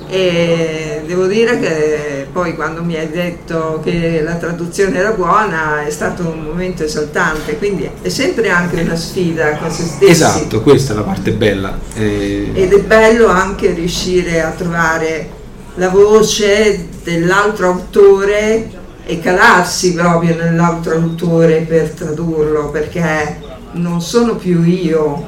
e 0.09 1.03
devo 1.05 1.27
dire 1.27 1.59
che 1.59 2.27
poi 2.31 2.55
quando 2.55 2.81
mi 2.83 2.95
hai 2.95 3.11
detto 3.11 3.79
che 3.83 4.23
la 4.23 4.33
traduzione 4.33 4.97
era 4.97 5.11
buona 5.11 5.85
è 5.85 5.91
stato 5.91 6.23
un 6.23 6.43
momento 6.43 6.85
esaltante, 6.85 7.55
quindi 7.59 7.87
è 8.01 8.09
sempre 8.09 8.49
anche 8.49 8.81
una 8.81 8.95
sfida 8.95 9.57
con 9.57 9.69
se 9.69 9.83
stessi. 9.83 10.11
Esatto, 10.11 10.61
questa 10.61 10.93
è 10.93 10.95
la 10.95 11.03
parte 11.03 11.33
bella. 11.33 11.77
Eh... 11.93 12.49
Ed 12.51 12.73
è 12.73 12.79
bello 12.79 13.27
anche 13.27 13.73
riuscire 13.73 14.41
a 14.41 14.49
trovare 14.49 15.36
la 15.77 15.89
voce 15.89 16.87
dell'altro 17.03 17.71
autore 17.71 18.69
e 19.03 19.19
calarsi 19.19 19.93
proprio 19.93 20.35
nell'altro 20.35 20.93
autore 20.93 21.61
per 21.61 21.89
tradurlo, 21.89 22.69
perché 22.69 23.39
non 23.73 24.01
sono 24.01 24.35
più 24.35 24.63
io 24.63 25.27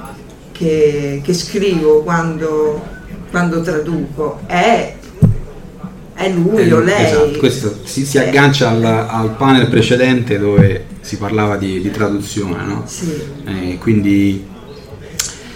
che, 0.51 1.21
che 1.23 1.33
scrivo 1.33 2.01
quando 2.03 2.97
quando 3.29 3.61
traduco, 3.61 4.39
è, 4.45 4.95
è 6.13 6.31
lui 6.31 6.67
è, 6.67 6.73
o 6.73 6.79
lei. 6.79 7.05
Esatto, 7.05 7.37
questo 7.37 7.79
si, 7.83 8.05
si 8.05 8.17
aggancia 8.17 8.69
al, 8.69 8.83
al, 8.83 9.35
panel 9.35 9.67
precedente 9.67 10.37
dove 10.39 10.85
si 11.01 11.17
parlava 11.17 11.55
di, 11.57 11.81
di 11.81 11.91
traduzione, 11.91 12.63
no? 12.65 12.83
Sì. 12.85 13.21
Eh, 13.45 13.77
quindi 13.79 14.45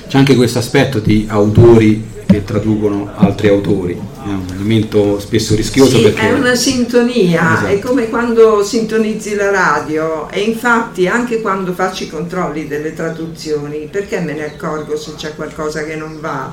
c'è 0.08 0.18
anche 0.18 0.36
questo 0.36 0.60
aspetto 0.60 1.00
di 1.00 1.26
autori 1.28 2.12
che 2.34 2.44
traducono 2.44 3.12
altri 3.16 3.48
autori. 3.48 3.94
È 3.94 4.28
un 4.28 4.48
elemento 4.54 5.20
spesso 5.20 5.54
rischioso 5.56 5.98
sì, 5.98 6.04
perché... 6.04 6.22
È 6.22 6.34
una 6.34 6.56
sintonia, 6.56 7.54
esatto. 7.54 7.68
è 7.68 7.80
come 7.80 8.10
quando 8.10 8.64
sintonizzi 8.64 9.36
la 9.36 9.52
radio 9.52 10.30
e 10.30 10.42
infatti 10.42 11.08
anche 11.08 11.42
quando 11.42 11.74
faccio 11.74 12.04
i 12.04 12.10
controlli 12.10 12.68
delle 12.68 12.94
traduzioni, 12.94 13.88
perché 13.92 14.20
me 14.20 14.34
ne 14.34 14.46
accorgo 14.46 14.98
se 14.98 15.14
c'è 15.16 15.36
qualcosa 15.36 15.84
che 15.84 15.96
non 15.96 16.20
va? 16.20 16.52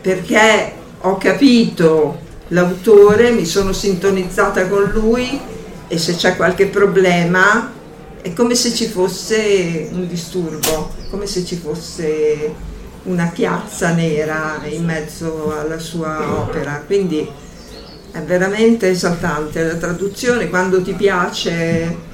Perché 0.00 0.72
ho 1.00 1.18
capito 1.18 2.18
l'autore, 2.48 3.30
mi 3.30 3.44
sono 3.44 3.72
sintonizzata 3.72 4.68
con 4.68 4.90
lui 4.94 5.38
e 5.86 5.98
se 5.98 6.14
c'è 6.16 6.36
qualche 6.36 6.66
problema 6.66 7.72
è 8.22 8.32
come 8.32 8.54
se 8.54 8.72
ci 8.72 8.86
fosse 8.86 9.88
un 9.92 10.06
disturbo, 10.08 10.90
come 11.10 11.26
se 11.26 11.44
ci 11.44 11.56
fosse 11.56 12.66
una 13.08 13.30
chiazza 13.30 13.92
nera 13.92 14.60
in 14.68 14.84
mezzo 14.84 15.54
alla 15.58 15.78
sua 15.78 16.40
opera. 16.40 16.82
Quindi 16.86 17.28
è 18.10 18.20
veramente 18.20 18.88
esaltante 18.90 19.64
la 19.64 19.74
traduzione 19.74 20.48
quando 20.48 20.82
ti 20.82 20.92
piace. 20.92 22.06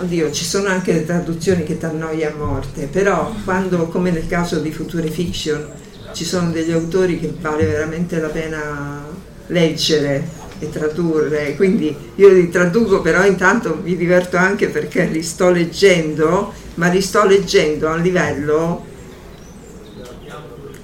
Oddio, 0.00 0.30
ci 0.30 0.44
sono 0.44 0.68
anche 0.68 0.92
le 0.92 1.04
traduzioni 1.04 1.64
che 1.64 1.76
ti 1.76 1.84
annoia 1.84 2.30
a 2.30 2.36
morte, 2.36 2.86
però 2.86 3.34
quando, 3.44 3.88
come 3.88 4.10
nel 4.10 4.28
caso 4.28 4.60
di 4.60 4.70
Future 4.70 5.10
Fiction, 5.10 5.66
ci 6.12 6.24
sono 6.24 6.50
degli 6.50 6.70
autori 6.70 7.18
che 7.18 7.34
vale 7.40 7.66
veramente 7.66 8.20
la 8.20 8.28
pena 8.28 9.04
leggere 9.48 10.46
e 10.60 10.70
tradurre, 10.70 11.56
quindi 11.56 11.94
io 12.16 12.28
li 12.28 12.48
traduco 12.48 13.00
però 13.00 13.24
intanto 13.24 13.80
mi 13.82 13.96
diverto 13.96 14.36
anche 14.36 14.68
perché 14.68 15.04
li 15.06 15.22
sto 15.22 15.50
leggendo, 15.50 16.52
ma 16.74 16.88
li 16.88 17.00
sto 17.00 17.24
leggendo 17.24 17.88
a 17.88 17.96
livello 17.96 18.87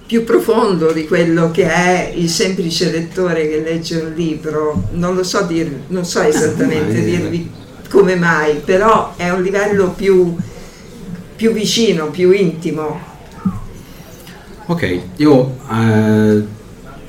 più 0.06 0.24
profondo 0.24 0.92
di 0.92 1.06
quello 1.06 1.50
che 1.50 1.66
è 1.66 2.12
il 2.14 2.28
semplice 2.28 2.90
lettore 2.90 3.48
che 3.48 3.60
legge 3.60 3.96
un 3.96 4.12
libro, 4.14 4.88
non 4.92 5.14
lo 5.14 5.22
so, 5.22 5.42
dir, 5.42 5.70
non 5.88 6.04
so 6.04 6.20
esattamente 6.20 7.02
dirvi 7.02 7.50
come 7.88 8.16
mai, 8.16 8.60
però 8.64 9.14
è 9.16 9.30
un 9.30 9.42
livello 9.42 9.90
più, 9.90 10.36
più 11.36 11.52
vicino, 11.52 12.10
più 12.10 12.32
intimo. 12.32 13.12
Ok, 14.66 15.00
io 15.16 15.56
eh, 15.70 16.42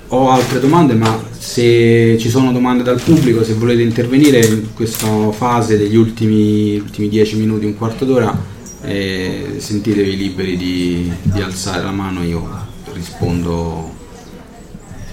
ho 0.08 0.30
altre 0.30 0.60
domande, 0.60 0.94
ma 0.94 1.22
se 1.38 2.18
ci 2.20 2.30
sono 2.30 2.52
domande 2.52 2.84
dal 2.84 3.02
pubblico, 3.02 3.44
se 3.44 3.54
volete 3.54 3.82
intervenire 3.82 4.46
in 4.46 4.74
questa 4.74 5.32
fase 5.32 5.78
degli 5.78 5.96
ultimi, 5.96 6.78
ultimi 6.78 7.10
10 7.10 7.38
minuti, 7.38 7.66
un 7.66 7.76
quarto 7.76 8.06
d'ora, 8.06 8.38
eh, 8.84 9.56
sentitevi 9.58 10.16
liberi 10.16 10.58
di, 10.58 11.12
di, 11.24 11.42
alzare 11.42 11.84
la 11.84 11.92
mano, 11.92 12.24
io 12.24 12.65
rispondo 12.96 13.94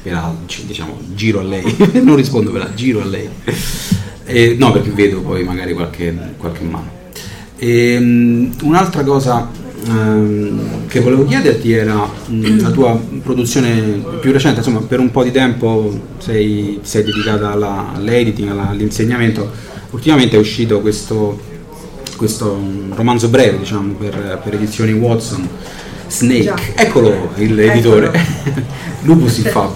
per 0.02 0.14
altri, 0.14 0.64
diciamo, 0.66 0.98
giro 1.14 1.40
a 1.40 1.42
lei, 1.42 1.76
non 2.02 2.16
rispondo 2.16 2.50
per 2.50 2.62
altri, 2.62 2.76
giro 2.76 3.02
a 3.02 3.04
lei. 3.04 3.28
Eh, 4.24 4.56
no, 4.58 4.72
perché 4.72 4.90
vedo 4.90 5.20
poi 5.20 5.44
magari 5.44 5.74
qualche, 5.74 6.16
qualche 6.38 6.64
mano. 6.64 7.00
E, 7.58 7.96
um, 7.98 8.54
un'altra 8.62 9.04
cosa 9.04 9.50
Ehm, 9.84 10.86
che 10.86 11.00
volevo 11.00 11.24
chiederti 11.24 11.72
era 11.72 11.96
mh, 12.26 12.60
la 12.60 12.70
tua 12.70 13.00
produzione 13.22 14.00
più 14.20 14.30
recente, 14.30 14.58
insomma 14.58 14.80
per 14.80 15.00
un 15.00 15.10
po' 15.10 15.24
di 15.24 15.32
tempo 15.32 15.92
sei, 16.18 16.78
sei 16.82 17.02
dedicata 17.02 17.50
alla, 17.50 17.92
all'editing, 17.92 18.50
alla, 18.50 18.68
all'insegnamento, 18.68 19.50
ultimamente 19.90 20.36
è 20.36 20.38
uscito 20.38 20.80
questo, 20.80 21.40
questo 22.16 22.60
romanzo 22.90 23.28
breve 23.28 23.58
diciamo, 23.58 23.94
per, 23.94 24.40
per 24.44 24.54
edizioni 24.54 24.92
Watson, 24.92 25.48
Snake, 26.12 26.42
Già. 26.42 26.56
eccolo 26.76 27.30
l'editore, 27.36 28.12
Lupus 29.02 29.38
il 29.38 29.46
Fab. 29.48 29.72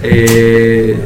E, 0.00 0.96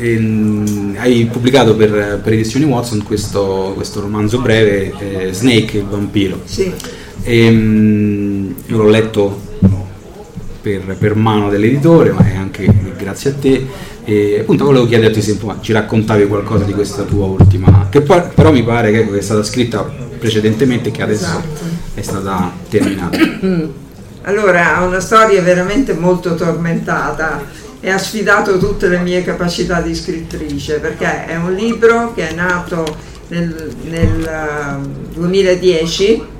e, 0.00 0.96
hai 0.96 1.28
pubblicato 1.30 1.76
per, 1.76 2.20
per, 2.22 2.32
edizioni 2.32 2.66
Watson 2.66 3.02
questo, 3.04 3.72
questo 3.74 4.00
romanzo 4.00 4.40
breve, 4.40 4.92
eh, 4.98 5.32
Snake 5.32 5.78
il 5.78 5.84
vampiro. 5.84 6.40
Sì. 6.44 6.72
E, 7.22 7.48
um, 7.48 8.54
io 8.66 8.76
l'ho 8.76 8.88
letto 8.88 9.48
per, 10.60 10.96
per, 10.98 11.14
mano 11.14 11.48
dell'editore, 11.48 12.10
ma 12.10 12.26
è 12.28 12.34
anche 12.34 12.66
grazie 12.98 13.30
a 13.30 13.34
te. 13.34 13.66
E 14.04 14.38
appunto 14.40 14.64
volevo 14.64 14.86
chiederti 14.86 15.22
se 15.22 15.38
ci 15.60 15.72
raccontavi 15.72 16.26
qualcosa 16.26 16.64
di 16.64 16.72
questa 16.72 17.04
tua 17.04 17.26
ultima, 17.26 17.86
che 17.90 18.00
poi, 18.00 18.22
però 18.34 18.50
mi 18.50 18.64
pare 18.64 18.90
che 18.90 19.18
è 19.18 19.20
stata 19.20 19.44
scritta 19.44 19.82
precedentemente 20.18 20.88
e 20.88 20.92
che 20.92 21.02
adesso 21.02 21.26
esatto. 21.26 21.64
è 21.94 22.02
stata 22.02 22.52
terminata. 22.68 23.18
Allora, 24.22 24.76
ha 24.76 24.84
una 24.84 25.00
storia 25.00 25.40
veramente 25.40 25.94
molto 25.94 26.34
tormentata 26.34 27.42
e 27.80 27.90
ha 27.90 27.98
sfidato 27.98 28.58
tutte 28.58 28.88
le 28.88 28.98
mie 28.98 29.24
capacità 29.24 29.80
di 29.80 29.94
scrittrice 29.94 30.78
perché 30.78 31.24
è 31.24 31.36
un 31.36 31.54
libro 31.54 32.12
che 32.12 32.28
è 32.28 32.34
nato 32.34 32.84
nel, 33.28 33.74
nel 33.84 34.80
2010 35.14 36.12
uh, 36.12 36.38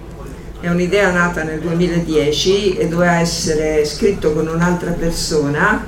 è 0.61 0.69
un'idea 0.69 1.11
nata 1.11 1.43
nel 1.43 1.59
2010 1.61 2.77
e 2.77 2.87
doveva 2.87 3.19
essere 3.19 3.83
scritto 3.87 4.35
con 4.35 4.47
un'altra 4.47 4.91
persona 4.91 5.87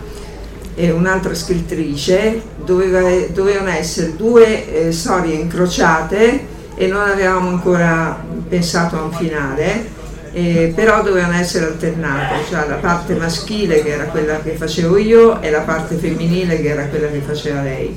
e 0.75 0.91
un'altra 0.91 1.35
scrittrice, 1.35 2.41
doveva, 2.65 3.03
dovevano 3.31 3.69
essere 3.69 4.17
due 4.17 4.87
eh, 4.87 4.93
storie 4.93 5.35
incrociate 5.35 6.47
e 6.75 6.87
non 6.87 7.03
avevamo 7.03 7.49
ancora 7.49 8.25
pensato 8.49 8.97
a 8.97 9.03
un 9.03 9.13
finale, 9.13 10.01
eh, 10.33 10.73
però 10.75 11.03
dovevano 11.03 11.35
essere 11.35 11.67
alternate, 11.67 12.45
cioè 12.49 12.67
la 12.67 12.77
parte 12.77 13.15
maschile 13.15 13.83
che 13.83 13.91
era 13.91 14.05
quella 14.05 14.41
che 14.41 14.53
facevo 14.53 14.97
io 14.97 15.41
e 15.43 15.51
la 15.51 15.61
parte 15.61 15.97
femminile 15.97 16.61
che 16.61 16.69
era 16.69 16.87
quella 16.87 17.09
che 17.09 17.21
faceva 17.21 17.63
lei. 17.63 17.95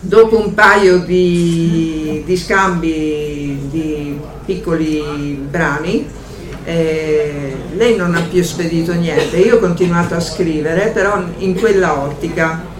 Dopo 0.00 0.38
un 0.38 0.54
paio 0.54 0.98
di, 0.98 2.22
di 2.24 2.36
scambi 2.36 3.68
di 3.70 4.18
piccoli 4.44 5.46
brani. 5.48 6.20
Eh, 6.64 7.56
lei 7.74 7.96
non 7.96 8.14
ha 8.14 8.20
più 8.20 8.42
spedito 8.42 8.92
niente, 8.94 9.36
io 9.36 9.56
ho 9.56 9.58
continuato 9.58 10.14
a 10.14 10.20
scrivere, 10.20 10.90
però 10.90 11.22
in 11.38 11.58
quella 11.58 11.98
ottica. 12.00 12.70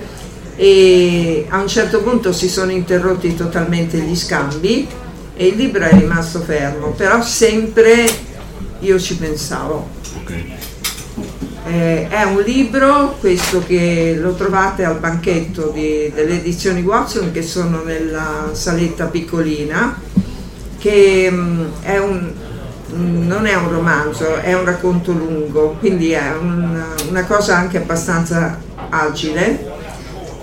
E 0.55 1.47
a 1.49 1.61
un 1.61 1.67
certo 1.67 2.01
punto 2.03 2.33
si 2.33 2.49
sono 2.49 2.71
interrotti 2.71 3.35
totalmente 3.35 3.99
gli 3.99 4.15
scambi 4.15 4.87
e 5.35 5.47
il 5.47 5.57
libro 5.57 5.85
è 5.85 5.91
rimasto 5.91 6.41
fermo, 6.41 6.91
però 6.91 7.23
sempre 7.23 8.07
io 8.81 8.99
ci 8.99 9.17
pensavo. 9.17 9.89
Okay. 10.23 10.55
Eh, 11.65 12.09
è 12.09 12.25
un 12.25 12.43
libro, 12.43 13.17
questo 13.21 13.63
che 13.65 14.17
lo 14.21 14.35
trovate 14.35 14.85
al 14.85 14.99
banchetto 14.99 15.69
di, 15.69 16.11
delle 16.13 16.39
edizioni 16.41 16.83
Watson 16.83 17.31
che 17.31 17.43
sono 17.43 17.83
nella 17.83 18.51
saletta 18.53 19.07
piccolina 19.07 19.97
che 20.79 21.29
mm, 21.31 21.65
è 21.83 21.99
un, 21.99 22.33
mm, 22.95 23.27
non 23.27 23.47
è 23.47 23.55
un 23.55 23.71
romanzo, 23.71 24.35
è 24.37 24.53
un 24.55 24.65
racconto 24.65 25.13
lungo, 25.13 25.77
quindi 25.79 26.11
è 26.11 26.33
un, 26.33 26.83
una 27.09 27.25
cosa 27.25 27.57
anche 27.57 27.79
abbastanza 27.79 28.59
agile 28.91 29.72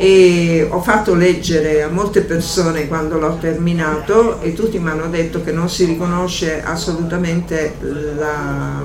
e 0.01 0.65
ho 0.69 0.81
fatto 0.81 1.13
leggere 1.13 1.83
a 1.83 1.89
molte 1.89 2.21
persone 2.21 2.87
quando 2.87 3.19
l'ho 3.19 3.35
terminato 3.35 4.39
e 4.39 4.53
tutti 4.53 4.79
mi 4.79 4.89
hanno 4.89 5.09
detto 5.09 5.43
che 5.43 5.51
non 5.51 5.69
si 5.69 5.83
riconosce 5.83 6.63
assolutamente 6.63 7.75
la, 8.15 8.81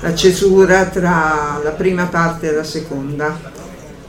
la 0.00 0.14
cesura 0.14 0.86
tra 0.86 1.60
la 1.62 1.70
prima 1.72 2.06
parte 2.06 2.48
e 2.48 2.54
la 2.54 2.64
seconda. 2.64 3.38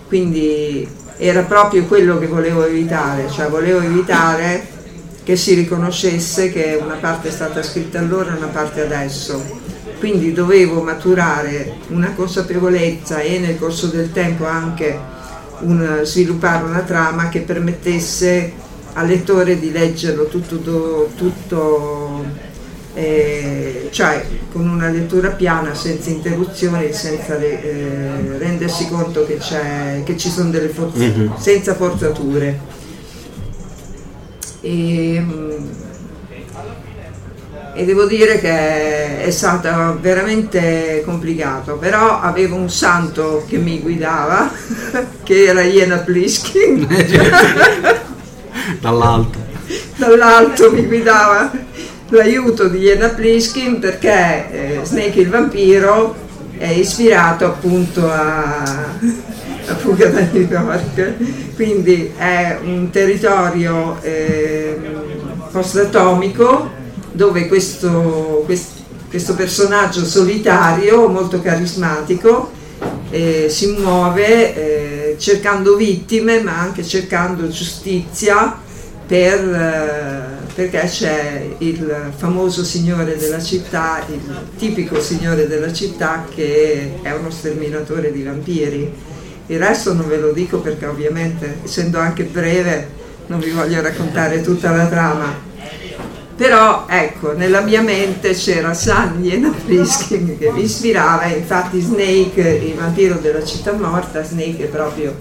Quindi 0.08 0.88
era 1.18 1.42
proprio 1.42 1.84
quello 1.84 2.18
che 2.18 2.28
volevo 2.28 2.66
evitare, 2.66 3.30
cioè 3.30 3.50
volevo 3.50 3.82
evitare 3.82 4.66
che 5.24 5.36
si 5.36 5.54
riconoscesse 5.54 6.50
che 6.50 6.80
una 6.82 6.96
parte 6.96 7.28
è 7.28 7.32
stata 7.32 7.62
scritta 7.62 8.00
allora 8.00 8.34
e 8.34 8.38
una 8.38 8.48
parte 8.48 8.86
adesso. 8.86 9.44
Quindi 10.00 10.32
dovevo 10.32 10.82
maturare 10.82 11.74
una 11.90 12.14
consapevolezza 12.14 13.20
e 13.20 13.38
nel 13.38 13.60
corso 13.60 13.88
del 13.88 14.14
tempo 14.14 14.46
anche 14.46 15.16
un, 15.62 16.02
sviluppare 16.04 16.64
una 16.64 16.82
trama 16.82 17.30
che 17.30 17.42
permettesse 17.42 18.52
al 18.94 19.08
lettore 19.08 19.60
di 19.60 19.72
leggerlo 19.72 20.26
tutto, 20.26 21.10
tutto 21.16 22.26
eh, 22.94 23.90
cioè 23.92 24.26
con 24.52 24.68
una 24.68 24.90
lettura 24.90 25.30
piana, 25.30 25.76
senza 25.76 26.10
interruzioni, 26.10 26.92
senza 26.94 27.38
eh, 27.38 28.38
rendersi 28.38 28.88
conto 28.88 29.26
che, 29.26 29.38
che, 30.04 30.18
ci 30.18 30.30
sono 30.30 30.50
delle 30.50 30.70
forzature, 30.70 31.08
mm-hmm. 31.08 31.36
senza 31.38 31.76
forzature 31.76 32.60
e, 34.62 35.24
e 37.78 37.86
devo 37.86 38.06
dire 38.06 38.40
che 38.40 39.22
è 39.22 39.30
stato 39.30 40.00
veramente 40.02 41.04
complicato, 41.06 41.78
però 41.78 42.20
avevo 42.20 42.56
un 42.56 42.72
santo 42.72 43.46
che 43.48 43.58
mi 43.58 43.80
guidava, 43.80 44.52
che 45.22 45.46
era 45.46 45.62
Iena 45.62 45.98
Pliskin. 45.98 46.88
Dall'alto. 48.82 49.38
Dall'alto 49.96 50.72
mi 50.72 50.88
guidava 50.88 51.52
l'aiuto 52.10 52.68
di 52.68 52.80
Iena 52.80 53.10
Pliskin 53.10 53.78
perché 53.78 54.50
eh, 54.50 54.80
Snake 54.82 55.20
il 55.20 55.30
vampiro 55.30 56.16
è 56.58 56.70
ispirato 56.70 57.46
appunto 57.46 58.10
a, 58.10 58.64
a 59.68 59.76
Fuga 59.76 60.08
da 60.08 60.22
New 60.32 60.48
York, 60.50 61.14
quindi 61.54 62.12
è 62.18 62.58
un 62.64 62.90
territorio 62.90 64.00
eh, 64.02 64.80
post-atomico 65.52 66.77
dove 67.18 67.48
questo, 67.48 68.46
questo, 68.46 69.34
personaggio 69.34 70.06
solitario, 70.06 71.08
molto 71.08 71.42
carismatico, 71.42 72.52
eh, 73.10 73.48
si 73.50 73.76
muove 73.78 74.56
eh, 74.56 75.16
cercando 75.18 75.76
vittime 75.76 76.42
ma 76.42 76.60
anche 76.60 76.86
cercando 76.86 77.48
giustizia 77.50 78.62
per, 79.08 79.40
eh, 79.40 80.54
perché 80.54 80.82
c'è 80.86 81.56
il 81.58 82.12
famoso 82.16 82.64
signore 82.64 83.18
della 83.18 83.42
città, 83.42 84.06
il 84.08 84.22
tipico 84.56 85.02
signore 85.02 85.48
della 85.48 85.74
città 85.74 86.26
che 86.34 87.00
è 87.02 87.12
uno 87.14 87.32
sterminatore 87.32 88.12
di 88.12 88.22
vampiri. 88.22 88.94
Il 89.48 89.60
resto 89.60 89.94
non 89.94 90.08
ve 90.08 90.18
lo 90.18 90.34
dico 90.34 90.60
perché 90.60 90.86
ovviamente, 90.86 91.60
essendo 91.64 91.98
anche 92.00 92.26
breve, 92.26 92.90
non 93.28 93.40
vi 93.40 93.50
voglio 93.50 93.82
raccontare 93.82 94.42
tutta 94.42 94.72
la 94.72 94.86
trama. 94.88 95.47
Però 96.38 96.86
ecco, 96.88 97.34
nella 97.34 97.62
mia 97.62 97.82
mente 97.82 98.34
c'era 98.34 98.76
San 98.76 99.24
Jena 99.24 99.52
Frisking 99.52 100.38
che 100.38 100.52
mi 100.52 100.66
ispirava, 100.66 101.26
infatti 101.26 101.82
Snake, 101.82 102.42
il 102.64 102.76
vampiro 102.76 103.16
della 103.16 103.44
città 103.44 103.74
morta, 103.74 104.24
Snake 104.24 104.66
è 104.66 104.68
proprio 104.68 105.16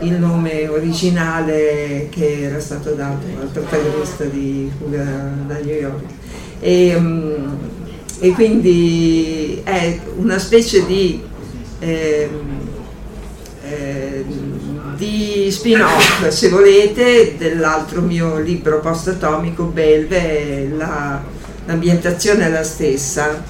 il 0.00 0.12
nome 0.12 0.66
originale 0.68 2.08
che 2.10 2.44
era 2.44 2.60
stato 2.60 2.92
dato 2.92 3.26
al 3.38 3.48
protagonista 3.48 4.24
di 4.24 4.72
Fuga 4.78 5.04
da 5.46 5.54
New 5.56 5.74
York. 5.74 6.04
E, 6.60 6.94
um, 6.94 7.58
e 8.18 8.30
quindi 8.30 9.60
è 9.62 10.00
una 10.16 10.38
specie 10.38 10.86
di, 10.86 11.22
eh, 11.78 12.30
eh, 13.64 14.24
di 14.98 15.48
spin-off, 15.50 16.26
se 16.28 16.48
volete, 16.48 17.36
dell'altro 17.38 18.02
mio 18.02 18.38
libro 18.38 18.80
post-atomico, 18.80 19.64
Belve, 19.64 20.68
la, 20.76 21.22
l'ambientazione 21.64 22.46
è 22.46 22.50
la 22.50 22.64
stessa. 22.64 23.42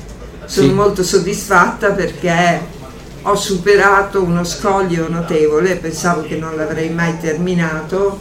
Sono 0.44 0.68
sì. 0.68 0.72
molto 0.74 1.02
soddisfatta 1.02 1.90
perché 1.92 2.76
ho 3.22 3.34
superato 3.34 4.22
uno 4.22 4.44
scoglio 4.44 5.08
notevole, 5.08 5.76
pensavo 5.76 6.22
che 6.22 6.36
non 6.36 6.54
l'avrei 6.54 6.90
mai 6.90 7.18
terminato, 7.18 8.20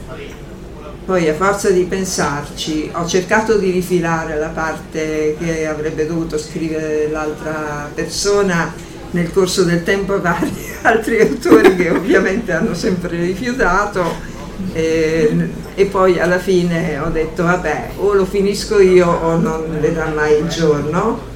poi 1.05 1.29
a 1.29 1.33
forza 1.33 1.69
di 1.69 1.83
pensarci 1.83 2.89
ho 2.93 3.07
cercato 3.07 3.57
di 3.57 3.71
rifilare 3.71 4.37
la 4.37 4.49
parte 4.49 5.37
che 5.39 5.65
avrebbe 5.65 6.05
dovuto 6.05 6.37
scrivere 6.37 7.07
l'altra 7.09 7.89
persona 7.93 8.73
nel 9.17 9.31
corso 9.31 9.63
del 9.63 9.83
tempo 9.83 10.21
vari 10.21 10.53
altri 10.83 11.19
autori 11.21 11.75
che 11.75 11.89
ovviamente 11.89 12.51
hanno 12.51 12.73
sempre 12.73 13.17
rifiutato 13.19 14.35
e, 14.73 15.49
e, 15.75 15.85
poi 15.85 16.19
alla 16.19 16.39
fine 16.39 16.99
ho 16.99 17.09
detto 17.09 17.43
vabbè 17.43 17.91
o 17.97 18.13
lo 18.13 18.25
finisco 18.25 18.79
io 18.79 19.07
o 19.07 19.37
non 19.37 19.79
vedrà 19.79 20.07
mai 20.07 20.39
il 20.39 20.47
giorno 20.47 21.35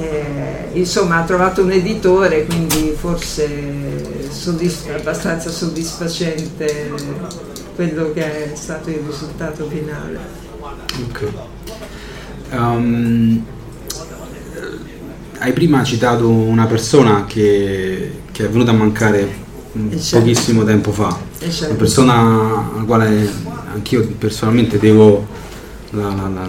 eh, 0.00 0.70
insomma 0.72 1.18
ha 1.18 1.24
trovato 1.24 1.62
un 1.62 1.70
editore, 1.70 2.44
quindi 2.46 2.94
forse 2.98 4.28
soddisf- 4.30 4.90
abbastanza 4.90 5.50
soddisfacente 5.50 6.90
quello 7.74 8.12
che 8.12 8.52
è 8.52 8.56
stato 8.56 8.90
il 8.90 9.02
risultato 9.06 9.68
finale. 9.68 10.18
Ok. 11.08 11.28
Um, 12.50 13.44
hai 15.44 15.52
prima 15.52 15.84
citato 15.84 16.26
una 16.30 16.64
persona 16.64 17.26
che, 17.26 18.12
che 18.32 18.46
è 18.46 18.48
venuta 18.48 18.70
a 18.70 18.74
mancare 18.74 19.42
certo. 19.90 20.18
pochissimo 20.18 20.64
tempo 20.64 20.90
fa, 20.90 21.18
certo. 21.38 21.66
una 21.66 21.74
persona 21.74 22.70
alla 22.72 22.84
quale 22.86 23.30
anch'io 23.70 24.06
personalmente 24.16 24.78
devo 24.78 25.26
la, 25.90 26.08
la, 26.14 26.28
la, 26.28 26.48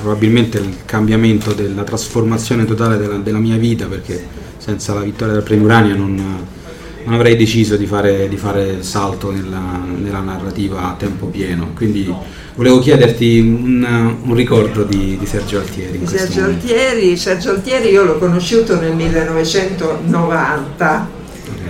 probabilmente 0.00 0.58
il 0.58 0.76
cambiamento 0.84 1.52
della 1.52 1.82
trasformazione 1.82 2.64
totale 2.64 2.96
della, 2.96 3.16
della, 3.16 3.38
mia 3.38 3.56
vita 3.56 3.86
perché 3.86 4.24
senza 4.58 4.94
la 4.94 5.00
vittoria 5.00 5.34
del 5.34 5.42
premio 5.42 5.64
Urania 5.64 5.96
non, 5.96 6.14
non 6.14 7.12
avrei 7.12 7.34
deciso 7.34 7.76
di 7.76 7.86
fare, 7.86 8.28
di 8.28 8.36
fare 8.36 8.84
salto 8.84 9.32
nella, 9.32 9.82
nella, 9.84 10.20
narrativa 10.20 10.92
a 10.92 10.94
tempo 10.94 11.26
pieno 11.26 11.72
quindi 11.74 12.14
volevo 12.58 12.80
chiederti 12.80 13.38
un, 13.38 14.16
un 14.20 14.34
ricordo 14.34 14.82
di, 14.82 15.16
di, 15.16 15.26
Sergio 15.26 15.60
Altieri 15.60 16.04
Sergio 16.04 16.42
Altieri, 16.42 17.16
Sergio 17.16 17.50
Altieri 17.50 17.90
io 17.90 18.02
l'ho 18.02 18.18
conosciuto 18.18 18.80
nel 18.80 18.96
1990 18.96 21.08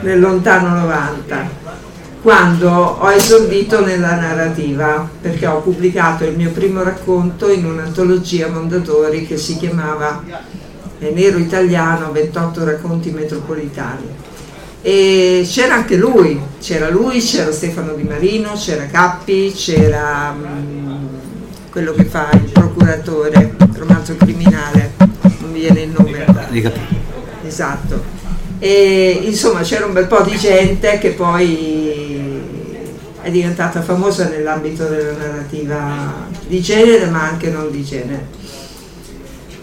nel 0.01 0.19
lontano 0.19 0.81
90 0.81 1.67
quando 2.23 2.71
ho 2.71 3.13
esordito 3.13 3.85
nella 3.85 4.17
narrativa, 4.17 5.09
perché 5.21 5.47
ho 5.47 5.61
pubblicato 5.61 6.25
il 6.25 6.37
mio 6.37 6.51
primo 6.51 6.83
racconto 6.83 7.51
in 7.51 7.65
un'antologia 7.65 8.49
Mondadori 8.49 9.25
che 9.27 9.37
si 9.37 9.57
chiamava 9.57 10.25
Nero 10.99 11.39
Italiano 11.39 12.11
28 12.11 12.65
racconti 12.65 13.11
metropolitani. 13.11 14.27
E 14.83 15.47
c'era 15.49 15.75
anche 15.75 15.97
lui, 15.97 16.41
c'era 16.61 16.89
lui, 16.89 17.21
c'era 17.21 17.53
Stefano 17.53 17.95
Di 17.95 18.05
Marino, 18.05 18.53
c'era 18.55 18.87
Cappi, 18.87 19.53
c'era 19.55 20.35
um, 20.37 20.78
quello 21.79 21.93
che 21.93 22.07
fa 22.07 22.29
il 22.33 22.51
procuratore, 22.51 23.55
romanzo 23.75 24.17
criminale, 24.17 24.95
non 25.39 25.51
mi 25.53 25.61
viene 25.61 25.83
il 25.83 25.95
nome. 25.97 26.25
Esatto. 27.47 28.03
E 28.59 29.21
insomma 29.23 29.61
c'era 29.61 29.87
un 29.87 29.93
bel 29.93 30.09
po' 30.09 30.23
di 30.23 30.37
gente 30.37 30.99
che 30.99 31.11
poi 31.11 32.43
è 33.23 33.31
diventata 33.31 33.81
famosa 33.81 34.29
nell'ambito 34.29 34.87
della 34.87 35.13
narrativa 35.13 36.27
di 36.49 36.61
genere 36.61 37.07
ma 37.07 37.23
anche 37.23 37.49
non 37.49 37.71
di 37.71 37.85
genere. 37.85 38.27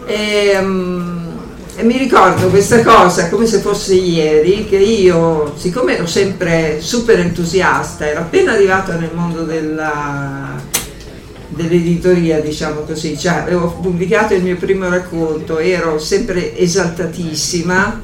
E, 0.05 0.57
um, 0.57 1.37
e 1.75 1.83
mi 1.83 1.97
ricordo 1.97 2.47
questa 2.47 2.81
cosa 2.81 3.27
come 3.27 3.45
se 3.45 3.59
fosse 3.59 3.95
ieri 3.95 4.65
che 4.69 4.77
io, 4.77 5.53
siccome 5.57 5.97
ero 5.97 6.05
sempre 6.05 6.79
super 6.79 7.19
entusiasta, 7.19 8.07
ero 8.07 8.21
appena 8.21 8.53
arrivata 8.53 8.95
nel 8.95 9.11
mondo 9.13 9.43
della, 9.43 10.55
dell'editoria, 11.55 12.39
diciamo 12.41 12.81
così, 12.81 13.17
cioè 13.17 13.33
avevo 13.33 13.71
pubblicato 13.81 14.33
il 14.33 14.43
mio 14.43 14.57
primo 14.57 14.89
racconto, 14.89 15.57
ero 15.59 15.97
sempre 15.97 16.57
esaltatissima 16.57 18.01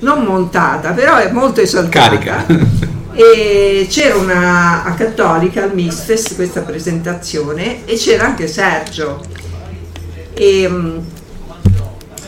non 0.00 0.24
montata, 0.24 0.92
però 0.92 1.16
è 1.16 1.30
molto 1.30 1.60
esaltata. 1.60 2.18
Carica. 2.18 2.46
e 3.14 3.86
c'era 3.90 4.16
una 4.16 4.84
a 4.84 4.94
Cattolica 4.94 5.64
al 5.64 5.74
Misfest 5.74 6.34
questa 6.34 6.62
presentazione 6.62 7.84
e 7.84 7.96
c'era 7.96 8.26
anche 8.26 8.46
Sergio. 8.46 9.20
E, 10.34 10.68
mm, 10.68 10.98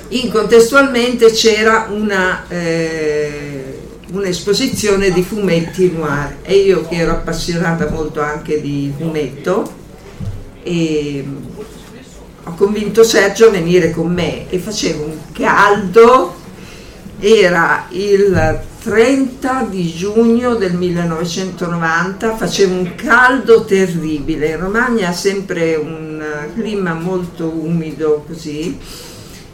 incontestualmente 0.08 1.30
c'era 1.32 1.88
una, 1.90 2.44
eh, 2.48 3.78
un'esposizione 4.12 5.10
di 5.10 5.22
fumetti 5.22 5.90
noir 5.90 6.36
e 6.42 6.56
io 6.56 6.86
che 6.86 6.96
ero 6.96 7.12
appassionata 7.12 7.90
molto 7.90 8.20
anche 8.20 8.60
di 8.60 8.92
fumetto 8.96 9.82
e 10.64 11.22
mm, 11.24 11.36
ho 12.44 12.54
convinto 12.54 13.04
Sergio 13.04 13.46
a 13.46 13.50
venire 13.50 13.90
con 13.90 14.12
me 14.12 14.50
e 14.50 14.58
facevo 14.58 15.04
un 15.04 15.18
caldo. 15.32 16.42
Era 17.20 17.86
il 17.90 18.60
30 18.82 19.68
di 19.70 19.90
giugno 19.94 20.56
del 20.56 20.74
1990, 20.74 22.36
faceva 22.36 22.74
un 22.74 22.94
caldo 22.96 23.64
terribile, 23.64 24.48
in 24.48 24.60
Romagna 24.60 25.08
ha 25.08 25.12
sempre 25.12 25.76
un 25.76 26.22
clima 26.54 26.92
molto 26.92 27.48
umido 27.48 28.24
così. 28.26 28.78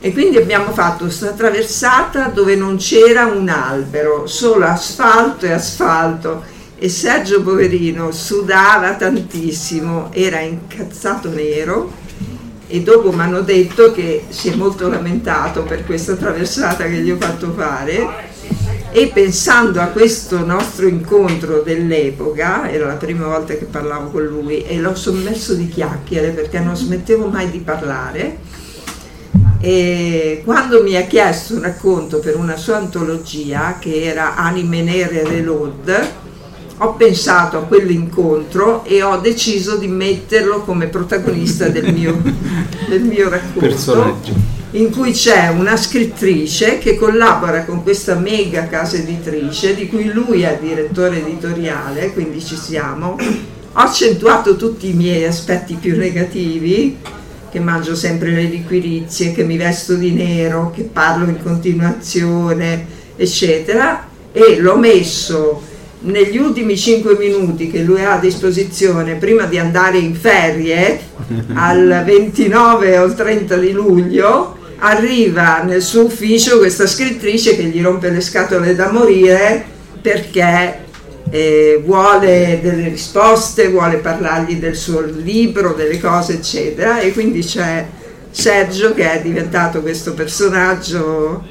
E 0.02 0.12
quindi 0.12 0.38
abbiamo 0.38 0.72
fatto 0.72 1.04
questa 1.04 1.32
traversata 1.32 2.28
dove 2.28 2.56
non 2.56 2.76
c'era 2.78 3.26
un 3.26 3.48
albero, 3.48 4.26
solo 4.26 4.64
asfalto 4.64 5.44
e 5.44 5.52
asfalto 5.52 6.42
e 6.82 6.88
Sergio 6.88 7.42
Poverino 7.42 8.10
sudava 8.10 8.94
tantissimo, 8.94 10.08
era 10.14 10.40
incazzato 10.40 11.28
nero 11.28 11.92
e 12.66 12.80
dopo 12.80 13.12
mi 13.12 13.20
hanno 13.20 13.42
detto 13.42 13.92
che 13.92 14.24
si 14.30 14.48
è 14.48 14.54
molto 14.54 14.88
lamentato 14.88 15.62
per 15.62 15.84
questa 15.84 16.14
traversata 16.14 16.84
che 16.84 17.02
gli 17.02 17.10
ho 17.10 17.18
fatto 17.18 17.52
fare. 17.52 18.28
E 18.92 19.10
pensando 19.12 19.78
a 19.78 19.88
questo 19.88 20.42
nostro 20.42 20.88
incontro 20.88 21.60
dell'epoca, 21.60 22.70
era 22.70 22.86
la 22.86 22.94
prima 22.94 23.26
volta 23.26 23.54
che 23.54 23.66
parlavo 23.66 24.08
con 24.08 24.24
lui 24.24 24.64
e 24.64 24.78
l'ho 24.78 24.94
sommerso 24.94 25.52
di 25.52 25.68
chiacchiere 25.68 26.30
perché 26.30 26.60
non 26.60 26.74
smettevo 26.74 27.26
mai 27.26 27.50
di 27.50 27.58
parlare. 27.58 28.38
E 29.60 30.40
quando 30.46 30.82
mi 30.82 30.96
ha 30.96 31.02
chiesto 31.02 31.56
un 31.56 31.60
racconto 31.60 32.20
per 32.20 32.36
una 32.36 32.56
sua 32.56 32.76
antologia 32.76 33.76
che 33.78 34.02
era 34.02 34.34
Anime 34.34 34.80
Nere 34.80 35.24
Reload 35.24 36.28
ho 36.82 36.94
pensato 36.94 37.58
a 37.58 37.62
quell'incontro 37.62 38.84
e 38.84 39.02
ho 39.02 39.18
deciso 39.18 39.76
di 39.76 39.86
metterlo 39.86 40.62
come 40.62 40.86
protagonista 40.86 41.68
del 41.68 41.92
mio, 41.92 42.18
del 42.88 43.02
mio 43.02 43.28
racconto. 43.28 43.60
Personaggio. 43.60 44.32
in 44.72 44.90
cui 44.90 45.12
c'è 45.12 45.48
una 45.48 45.76
scrittrice 45.76 46.78
che 46.78 46.96
collabora 46.96 47.64
con 47.64 47.82
questa 47.82 48.14
mega 48.14 48.66
casa 48.66 48.96
editrice 48.96 49.74
di 49.74 49.88
cui 49.88 50.10
lui 50.10 50.42
è 50.42 50.58
direttore 50.58 51.18
editoriale, 51.18 52.12
quindi 52.12 52.42
ci 52.42 52.56
siamo. 52.56 53.18
Ho 53.72 53.78
accentuato 53.78 54.56
tutti 54.56 54.88
i 54.88 54.94
miei 54.94 55.26
aspetti 55.26 55.74
più 55.74 55.98
negativi, 55.98 56.96
che 57.50 57.60
mangio 57.60 57.94
sempre 57.94 58.30
le 58.30 58.44
liquirizie, 58.44 59.32
che 59.32 59.44
mi 59.44 59.58
vesto 59.58 59.96
di 59.96 60.12
nero, 60.12 60.72
che 60.74 60.84
parlo 60.84 61.28
in 61.28 61.42
continuazione, 61.42 62.86
eccetera, 63.16 64.08
e 64.32 64.58
l'ho 64.58 64.76
messo 64.76 65.68
negli 66.02 66.38
ultimi 66.38 66.76
5 66.76 67.16
minuti 67.18 67.70
che 67.70 67.82
lui 67.82 68.02
ha 68.02 68.14
a 68.14 68.18
disposizione 68.18 69.16
prima 69.16 69.44
di 69.44 69.58
andare 69.58 69.98
in 69.98 70.14
ferie 70.14 70.98
al 71.54 72.02
29 72.04 72.98
o 72.98 73.04
il 73.04 73.14
30 73.14 73.56
di 73.56 73.72
luglio 73.72 74.56
arriva 74.78 75.62
nel 75.62 75.82
suo 75.82 76.04
ufficio 76.04 76.58
questa 76.58 76.86
scrittrice 76.86 77.54
che 77.54 77.64
gli 77.64 77.82
rompe 77.82 78.08
le 78.10 78.22
scatole 78.22 78.74
da 78.74 78.90
morire 78.90 79.62
perché 80.00 80.88
eh, 81.28 81.80
vuole 81.84 82.58
delle 82.62 82.88
risposte, 82.88 83.68
vuole 83.68 83.98
parlargli 83.98 84.56
del 84.56 84.74
suo 84.74 85.02
libro, 85.02 85.74
delle 85.74 86.00
cose 86.00 86.34
eccetera 86.34 87.00
e 87.00 87.12
quindi 87.12 87.40
c'è 87.40 87.86
Sergio 88.30 88.94
che 88.94 89.12
è 89.12 89.20
diventato 89.20 89.82
questo 89.82 90.14
personaggio 90.14 91.44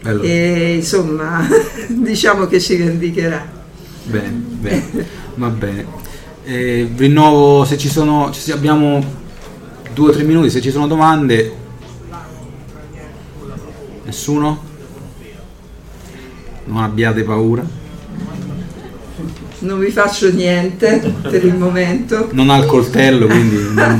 Bello. 0.00 0.22
e 0.22 0.74
insomma 0.74 1.46
diciamo 1.88 2.46
che 2.46 2.60
si 2.60 2.76
vendicherà. 2.76 3.55
Bene, 4.06 4.30
bene, 4.30 5.06
va 5.34 5.48
bene. 5.48 5.84
Eh, 6.44 6.88
rinnovo 6.96 7.64
se 7.64 7.76
ci 7.76 7.88
sono, 7.88 8.32
se 8.32 8.52
abbiamo 8.52 9.04
due 9.92 10.10
o 10.10 10.12
tre 10.12 10.22
minuti, 10.22 10.48
se 10.48 10.60
ci 10.60 10.70
sono 10.70 10.86
domande. 10.86 11.54
Nessuno? 14.04 14.62
Non 16.66 16.82
abbiate 16.84 17.24
paura. 17.24 17.64
Non 19.58 19.78
vi 19.80 19.90
faccio 19.90 20.30
niente 20.30 21.14
per 21.22 21.44
il 21.44 21.54
momento. 21.54 22.28
Non 22.32 22.50
ha 22.50 22.58
il 22.58 22.66
coltello, 22.66 23.26
quindi 23.26 23.56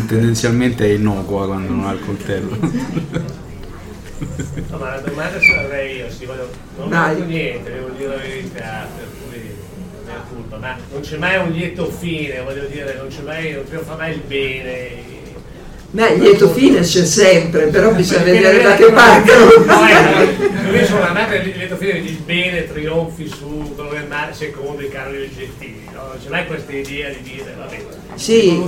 tendenzialmente 0.07 0.85
è 0.85 0.93
innocua 0.93 1.47
quando 1.47 1.73
non 1.73 1.87
ha 1.87 1.93
il 1.93 2.01
coltello. 2.05 2.57
No, 4.71 4.79
ma 4.79 4.95
la 4.95 5.01
domanda 5.01 5.39
ce 5.39 5.55
l'avrei 5.55 5.97
io, 5.97 6.11
sì, 6.11 6.25
voglio, 6.25 6.49
non 6.79 6.93
ho 6.93 7.25
niente, 7.25 7.71
devo 7.71 7.91
dire 7.97 8.09
la 8.09 8.17
verità, 8.17 8.89
ma 10.67 10.77
non 10.91 11.01
c'è 11.01 11.17
mai 11.17 11.39
un 11.39 11.51
lieto 11.53 11.89
fine, 11.89 12.41
voglio 12.41 12.65
dire, 12.65 12.97
non 12.99 13.09
c'è 13.09 13.23
mai, 13.23 13.53
non 13.53 13.65
trionfa 13.65 13.95
mai 13.95 14.13
il 14.15 14.21
bene. 14.27 15.05
Beh, 15.91 16.09
il 16.09 16.23
lieto 16.23 16.51
fine 16.51 16.81
c'è 16.81 17.05
sempre, 17.05 17.67
però 17.67 17.93
bisogna 17.93 18.25
vedere 18.25 18.63
da 18.63 18.75
che 18.75 18.91
parte. 18.91 19.33
No, 20.67 20.73
io 20.73 20.85
il 21.43 21.57
lieto 21.57 21.77
fine, 21.77 21.99
il 21.99 22.19
bene 22.25 22.71
trionfi 22.71 23.29
su 23.29 23.73
governare 23.75 24.33
secondo 24.35 24.83
i 24.83 24.89
canoni 24.89 25.19
oggettivi, 25.19 25.85
no? 25.93 26.09
non 26.09 26.19
c'è 26.23 26.29
mai 26.29 26.47
questa 26.47 26.73
idea 26.73 27.09
di 27.11 27.23
dire, 27.23 27.55
vabbè, 27.57 27.85
sì, 28.17 28.63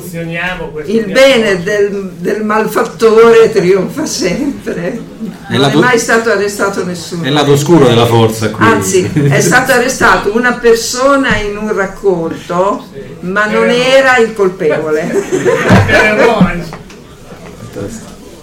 il 0.87 1.05
bene 1.07 1.63
del, 1.63 2.13
del, 2.19 2.45
malfattore 2.45 3.51
trionfa 3.51 4.05
sempre. 4.05 5.01
Non 5.49 5.65
è, 5.65 5.71
è 5.71 5.75
mai 5.75 5.99
stato 5.99 6.31
arrestato 6.31 6.85
nessuno. 6.85 7.25
È 7.25 7.29
il 7.29 7.33
lato 7.33 7.53
oscuro 7.53 7.87
della 7.87 8.05
forza. 8.05 8.51
Qui. 8.51 8.63
Anzi, 8.65 9.11
è 9.31 9.41
stato 9.41 9.73
arrestato 9.73 10.37
una 10.37 10.53
persona 10.55 11.37
in 11.39 11.57
un 11.57 11.75
racconto, 11.75 12.85
sì. 12.93 13.01
ma 13.21 13.47
non 13.47 13.71
era 13.71 14.19
il 14.19 14.35
colpevole. 14.35 15.01
è 15.09 16.19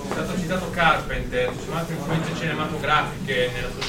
stato 0.10 0.34
citato 0.40 0.72
Carpenter, 0.72 1.50
ci 1.52 1.66
sono 1.66 1.78
altre 1.78 1.96
influenze 1.96 2.32
cinematografiche 2.40 3.52
nella 3.54 3.70
sua? 3.78 3.85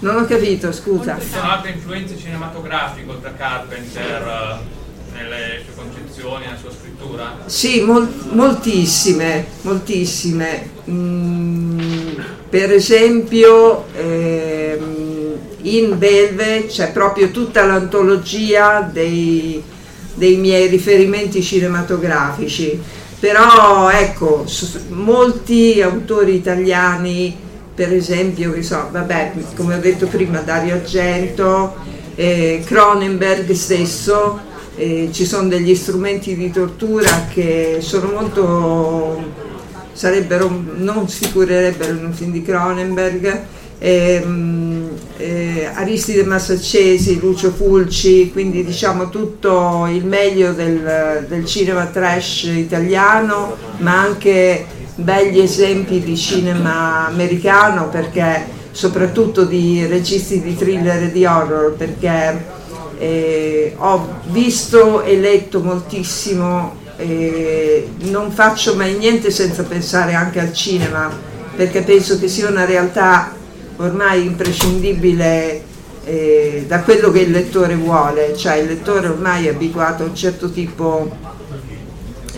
Non 0.00 0.16
ho 0.16 0.24
capito, 0.24 0.72
scusa. 0.72 1.18
Ci 1.18 1.28
sono 1.28 1.50
altre 1.50 1.70
influenze 1.70 2.16
cinematografiche 2.16 3.10
oltre 3.10 3.28
a 3.30 3.32
Carpenter? 3.32 4.78
nelle 5.12 5.62
sue 5.64 5.74
concezioni, 5.74 6.44
nella 6.44 6.56
sua 6.56 6.70
scrittura? 6.70 7.38
Sì, 7.46 7.82
mol- 7.82 8.12
moltissime, 8.32 9.46
moltissime. 9.62 10.70
Mm, 10.88 12.18
per 12.48 12.72
esempio 12.72 13.86
ehm, 13.94 15.34
in 15.62 15.98
Belve 15.98 16.66
c'è 16.66 16.92
proprio 16.92 17.30
tutta 17.30 17.64
l'antologia 17.64 18.80
dei, 18.80 19.62
dei 20.14 20.36
miei 20.36 20.68
riferimenti 20.68 21.42
cinematografici, 21.42 22.80
però 23.18 23.90
ecco, 23.90 24.46
molti 24.88 25.82
autori 25.82 26.34
italiani, 26.34 27.48
per 27.80 27.94
esempio, 27.94 28.62
so, 28.62 28.88
vabbè, 28.90 29.32
come 29.56 29.74
ho 29.74 29.78
detto 29.78 30.06
prima, 30.06 30.40
Dario 30.40 30.74
Argento, 30.74 31.76
eh, 32.14 32.62
Cronenberg 32.62 33.50
stesso, 33.52 34.38
eh, 34.76 35.08
ci 35.10 35.24
sono 35.24 35.48
degli 35.48 35.74
strumenti 35.74 36.36
di 36.36 36.50
tortura 36.50 37.26
che 37.32 37.78
sono 37.80 38.10
molto 38.10 39.48
sarebbero 39.92 40.50
non 40.76 41.08
si 41.08 41.32
curerebbero 41.32 41.92
in 41.92 42.04
un 42.04 42.12
film 42.12 42.32
di 42.32 42.42
Cronenberg. 42.42 43.44
Ehm, 43.78 44.90
eh, 45.16 45.70
Aristide 45.72 46.24
Massaccesi, 46.24 47.18
Lucio 47.18 47.50
Fulci 47.50 48.30
quindi 48.30 48.62
diciamo 48.62 49.08
tutto 49.08 49.88
il 49.90 50.04
meglio 50.04 50.52
del, 50.52 51.24
del 51.26 51.46
cinema 51.46 51.86
trash 51.86 52.42
italiano 52.42 53.56
ma 53.78 53.98
anche 54.02 54.66
begli 55.02 55.40
esempi 55.40 56.00
di 56.00 56.16
cinema 56.16 57.06
americano 57.06 57.88
perché 57.88 58.58
soprattutto 58.70 59.44
di 59.44 59.84
registi 59.86 60.40
di 60.40 60.56
thriller 60.56 61.02
e 61.04 61.12
di 61.12 61.24
horror 61.24 61.74
perché 61.74 62.58
eh, 63.00 63.74
ho 63.78 64.20
visto 64.26 65.02
e 65.02 65.18
letto 65.18 65.60
moltissimo, 65.60 66.76
eh, 66.98 67.88
non 68.10 68.30
faccio 68.30 68.76
mai 68.76 68.98
niente 68.98 69.30
senza 69.30 69.62
pensare 69.62 70.12
anche 70.12 70.38
al 70.38 70.52
cinema, 70.52 71.10
perché 71.56 71.80
penso 71.80 72.18
che 72.18 72.28
sia 72.28 72.48
una 72.48 72.66
realtà 72.66 73.34
ormai 73.76 74.26
imprescindibile 74.26 75.62
eh, 76.04 76.64
da 76.68 76.80
quello 76.80 77.10
che 77.10 77.20
il 77.20 77.30
lettore 77.30 77.74
vuole, 77.74 78.36
cioè 78.36 78.56
il 78.56 78.66
lettore 78.66 79.08
ormai 79.08 79.46
è 79.46 79.50
abituato 79.50 80.02
a 80.02 80.06
un 80.06 80.14
certo 80.14 80.50
tipo 80.50 81.10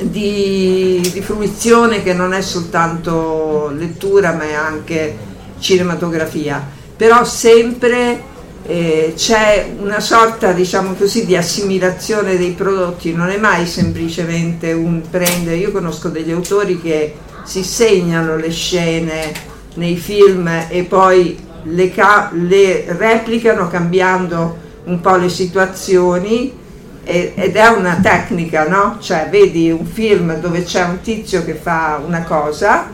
di, 0.01 1.01
di 1.13 1.21
fruizione 1.21 2.03
che 2.03 2.15
non 2.15 2.33
è 2.33 2.41
soltanto 2.41 3.73
lettura 3.77 4.33
ma 4.33 4.45
è 4.45 4.55
anche 4.55 5.17
cinematografia, 5.59 6.67
però 6.97 7.25
sempre 7.25 8.31
eh, 8.65 9.13
c'è 9.17 9.75
una 9.79 10.01
sorta 10.01 10.53
diciamo 10.53 10.95
così 10.95 11.27
di 11.27 11.37
assimilazione 11.37 12.37
dei 12.37 12.53
prodotti, 12.53 13.13
non 13.13 13.29
è 13.29 13.37
mai 13.37 13.67
semplicemente 13.67 14.73
un 14.73 15.03
prendere, 15.09 15.57
io 15.57 15.73
conosco 15.73 16.09
degli 16.09 16.31
autori 16.31 16.81
che 16.81 17.15
si 17.45 17.65
segnano 17.65 18.37
le 18.37 18.51
scene 18.51 19.33
nei 19.75 19.97
film 19.97 20.49
e 20.69 20.85
poi 20.85 21.39
le, 21.65 21.91
ca- 21.91 22.31
le 22.33 22.85
replicano 22.89 23.69
cambiando 23.69 24.59
un 24.85 25.01
po' 25.01 25.17
le 25.17 25.29
situazioni 25.29 26.61
ed 27.05 27.57
è 27.57 27.67
una 27.69 27.99
tecnica, 28.01 28.69
no? 28.69 28.99
Cioè 29.01 29.29
vedi 29.31 29.71
un 29.71 29.85
film 29.85 30.39
dove 30.39 30.63
c'è 30.63 30.85
un 30.85 31.01
tizio 31.01 31.45
che 31.45 31.55
fa 31.55 32.01
una 32.05 32.23
cosa 32.23 32.91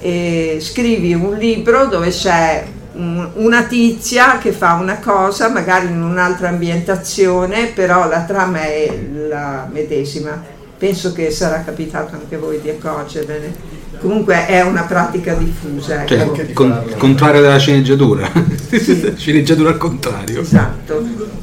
e 0.00 0.58
scrivi 0.60 1.14
un 1.14 1.36
libro 1.36 1.86
dove 1.86 2.10
c'è 2.10 2.64
una 2.94 3.62
tizia 3.62 4.38
che 4.38 4.52
fa 4.52 4.74
una 4.74 4.98
cosa 4.98 5.48
magari 5.48 5.86
in 5.86 6.02
un'altra 6.02 6.48
ambientazione 6.48 7.66
però 7.68 8.06
la 8.06 8.24
trama 8.24 8.62
è 8.64 8.92
la 9.28 9.66
medesima 9.70 10.42
penso 10.76 11.12
che 11.12 11.30
sarà 11.30 11.62
capitato 11.62 12.16
anche 12.16 12.34
a 12.34 12.38
voi 12.38 12.60
di 12.60 12.68
accorgervene 12.68 13.54
comunque 13.98 14.46
è 14.46 14.60
una 14.60 14.82
pratica 14.82 15.34
diffusa 15.34 16.02
ecco. 16.02 16.34
cioè, 16.34 16.52
con, 16.52 16.84
contrario 16.98 17.40
della 17.40 17.58
sceneggiatura 17.58 18.28
sì. 18.68 19.14
sceneggiatura 19.16 19.70
al 19.70 19.78
contrario 19.78 20.40
esatto 20.40 21.41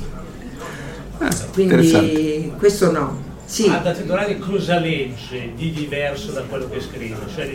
quindi 1.54 2.54
questo 2.58 2.92
no 2.92 3.28
sì. 3.50 3.68
Da 3.68 3.92
Teodorani 3.92 4.38
cosa 4.38 4.78
legge 4.78 5.54
di 5.56 5.72
diverso 5.72 6.32
da 6.32 6.42
quello 6.42 6.70
che 6.70 6.80
scrive? 6.80 7.18
Cioè, 7.34 7.50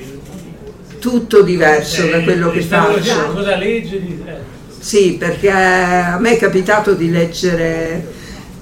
tutto 0.99 1.43
diverso 1.43 2.09
da 2.09 2.20
quello 2.20 2.51
che 2.51 2.62
faccio. 2.62 3.33
Cosa 3.33 3.57
legge? 3.57 4.01
Di... 4.01 4.20
Eh. 4.27 4.33
Sì, 4.77 5.14
perché 5.16 5.51
a 5.51 6.18
me 6.18 6.33
è 6.33 6.37
capitato 6.37 6.95
di 6.95 7.12
leggere 7.12 8.05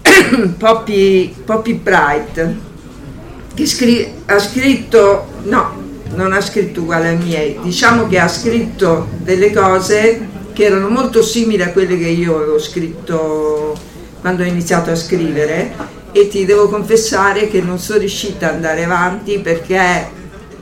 Poppy, 0.59 1.35
Poppy 1.43 1.73
Bright, 1.73 2.55
che 3.55 3.67
scri- 3.67 4.13
ha 4.27 4.39
scritto, 4.39 5.29
no, 5.45 5.83
non 6.15 6.35
ha 6.35 6.41
scritto 6.43 6.83
uguale 6.83 7.09
ai 7.09 7.17
miei, 7.17 7.59
diciamo 7.63 8.09
che 8.09 8.19
ha 8.19 8.29
scritto 8.29 9.09
delle 9.23 9.51
cose 9.51 10.29
che 10.53 10.65
erano 10.65 10.91
molto 10.91 11.23
simili 11.23 11.63
a 11.63 11.71
quelle 11.71 11.97
che 11.97 12.09
io 12.09 12.37
avevo 12.37 12.59
scritto 12.59 13.75
quando 14.23 14.45
ho 14.45 14.47
iniziato 14.47 14.91
a 14.93 14.95
scrivere 14.95 15.75
e 16.13 16.29
ti 16.29 16.45
devo 16.45 16.69
confessare 16.69 17.49
che 17.49 17.61
non 17.61 17.81
sono 17.81 17.99
riuscita 17.99 18.49
ad 18.49 18.55
andare 18.55 18.85
avanti 18.85 19.41
perché 19.41 20.09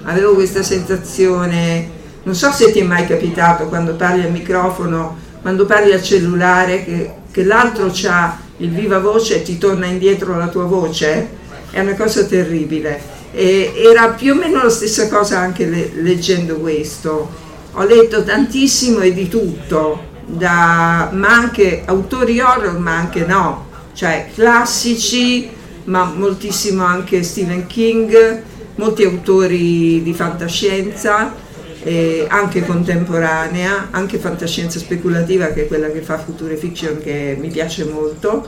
avevo 0.05 0.33
questa 0.33 0.63
sensazione, 0.63 1.91
non 2.23 2.35
so 2.35 2.51
se 2.53 2.73
ti 2.73 2.81
è 2.81 2.85
mai 2.85 3.07
capitato 3.07 3.67
quando 3.67 3.97
parli 3.97 4.25
al 4.25 4.33
microfono, 4.33 5.19
quando 5.43 5.67
parli 5.67 5.93
al 5.93 6.03
cellulare, 6.03 6.85
che, 6.85 7.13
che 7.31 7.45
l'altro 7.45 7.93
ha 8.07 8.39
il 8.57 8.71
viva 8.71 8.99
voce 8.99 9.37
e 9.37 9.43
ti 9.43 9.59
torna 9.59 9.85
indietro 9.85 10.39
la 10.39 10.49
tua 10.49 10.65
voce, 10.65 11.29
è 11.71 11.81
una 11.81 11.95
cosa 11.95 12.25
terribile. 12.25 13.19
E 13.33 13.73
era 13.77 14.09
più 14.09 14.33
o 14.33 14.37
meno 14.37 14.63
la 14.63 14.71
stessa 14.71 15.07
cosa 15.09 15.39
anche 15.39 15.67
le, 15.67 15.91
leggendo 15.97 16.57
questo. 16.57 17.31
Ho 17.73 17.85
letto 17.85 18.25
tantissimo 18.25 19.01
e 19.01 19.13
di 19.13 19.29
tutto, 19.29 20.09
da, 20.31 21.11
ma 21.13 21.29
anche 21.29 21.83
autori 21.85 22.41
horror, 22.41 22.79
ma 22.79 22.97
anche 22.97 23.25
no, 23.25 23.67
cioè 23.93 24.29
classici, 24.35 25.51
ma 25.85 26.05
moltissimo 26.05 26.85
anche 26.85 27.23
Stephen 27.23 27.67
King, 27.67 28.43
molti 28.77 29.05
autori 29.05 30.03
di 30.03 30.15
fantascienza, 30.15 31.35
eh, 31.83 32.27
anche 32.29 32.65
contemporanea, 32.65 33.89
anche 33.91 34.19
fantascienza 34.19 34.79
speculativa 34.79 35.47
che 35.49 35.63
è 35.63 35.67
quella 35.67 35.91
che 35.91 36.01
fa 36.01 36.19
Future 36.19 36.57
Fiction 36.57 37.01
che 37.03 37.37
mi 37.39 37.49
piace 37.49 37.85
molto, 37.85 38.47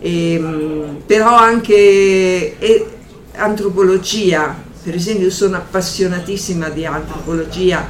e, 0.00 0.32
ehm, 0.34 1.02
però 1.04 1.36
anche 1.36 2.58
e, 2.58 2.86
antropologia, 3.34 4.56
per 4.82 4.94
esempio 4.94 5.30
sono 5.30 5.56
appassionatissima 5.56 6.70
di 6.70 6.86
antropologia, 6.86 7.86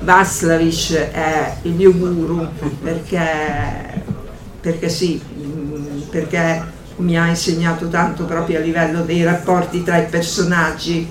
Václavic 0.00 0.94
è 0.94 1.56
il 1.62 1.72
mio 1.72 1.92
guru 1.92 2.48
perché, 2.82 4.02
perché 4.60 4.88
sì, 4.88 5.20
perché 6.10 6.62
mi 6.96 7.18
ha 7.18 7.28
insegnato 7.28 7.88
tanto 7.88 8.24
proprio 8.24 8.58
a 8.58 8.62
livello 8.62 9.02
dei 9.02 9.22
rapporti 9.24 9.82
tra 9.82 9.98
i 9.98 10.06
personaggi, 10.06 11.06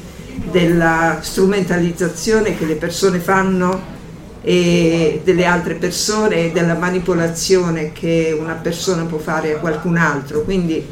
della 0.52 1.20
strumentalizzazione 1.22 2.58
che 2.58 2.66
le 2.66 2.76
persone 2.76 3.20
fanno 3.20 3.98
e 4.42 5.22
delle 5.24 5.46
altre 5.46 5.76
persone 5.76 6.46
e 6.46 6.52
della 6.52 6.76
manipolazione 6.76 7.92
che 7.92 8.36
una 8.40 8.54
persona 8.54 9.04
può 9.04 9.18
fare 9.18 9.56
a 9.56 9.58
qualcun 9.58 9.98
altro. 9.98 10.42
Quindi 10.42 10.84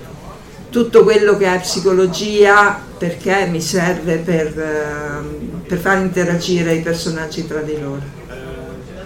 tutto 0.69 1.03
quello 1.03 1.37
che 1.37 1.53
è 1.53 1.59
psicologia 1.59 2.79
perché 2.97 3.45
mi 3.47 3.61
serve 3.61 4.17
per, 4.17 4.59
ehm, 4.59 5.61
per 5.67 5.77
far 5.77 5.99
interagire 5.99 6.73
i 6.73 6.81
personaggi 6.81 7.47
tra 7.47 7.61
di 7.61 7.79
loro. 7.79 8.01
Eh, 8.29 8.33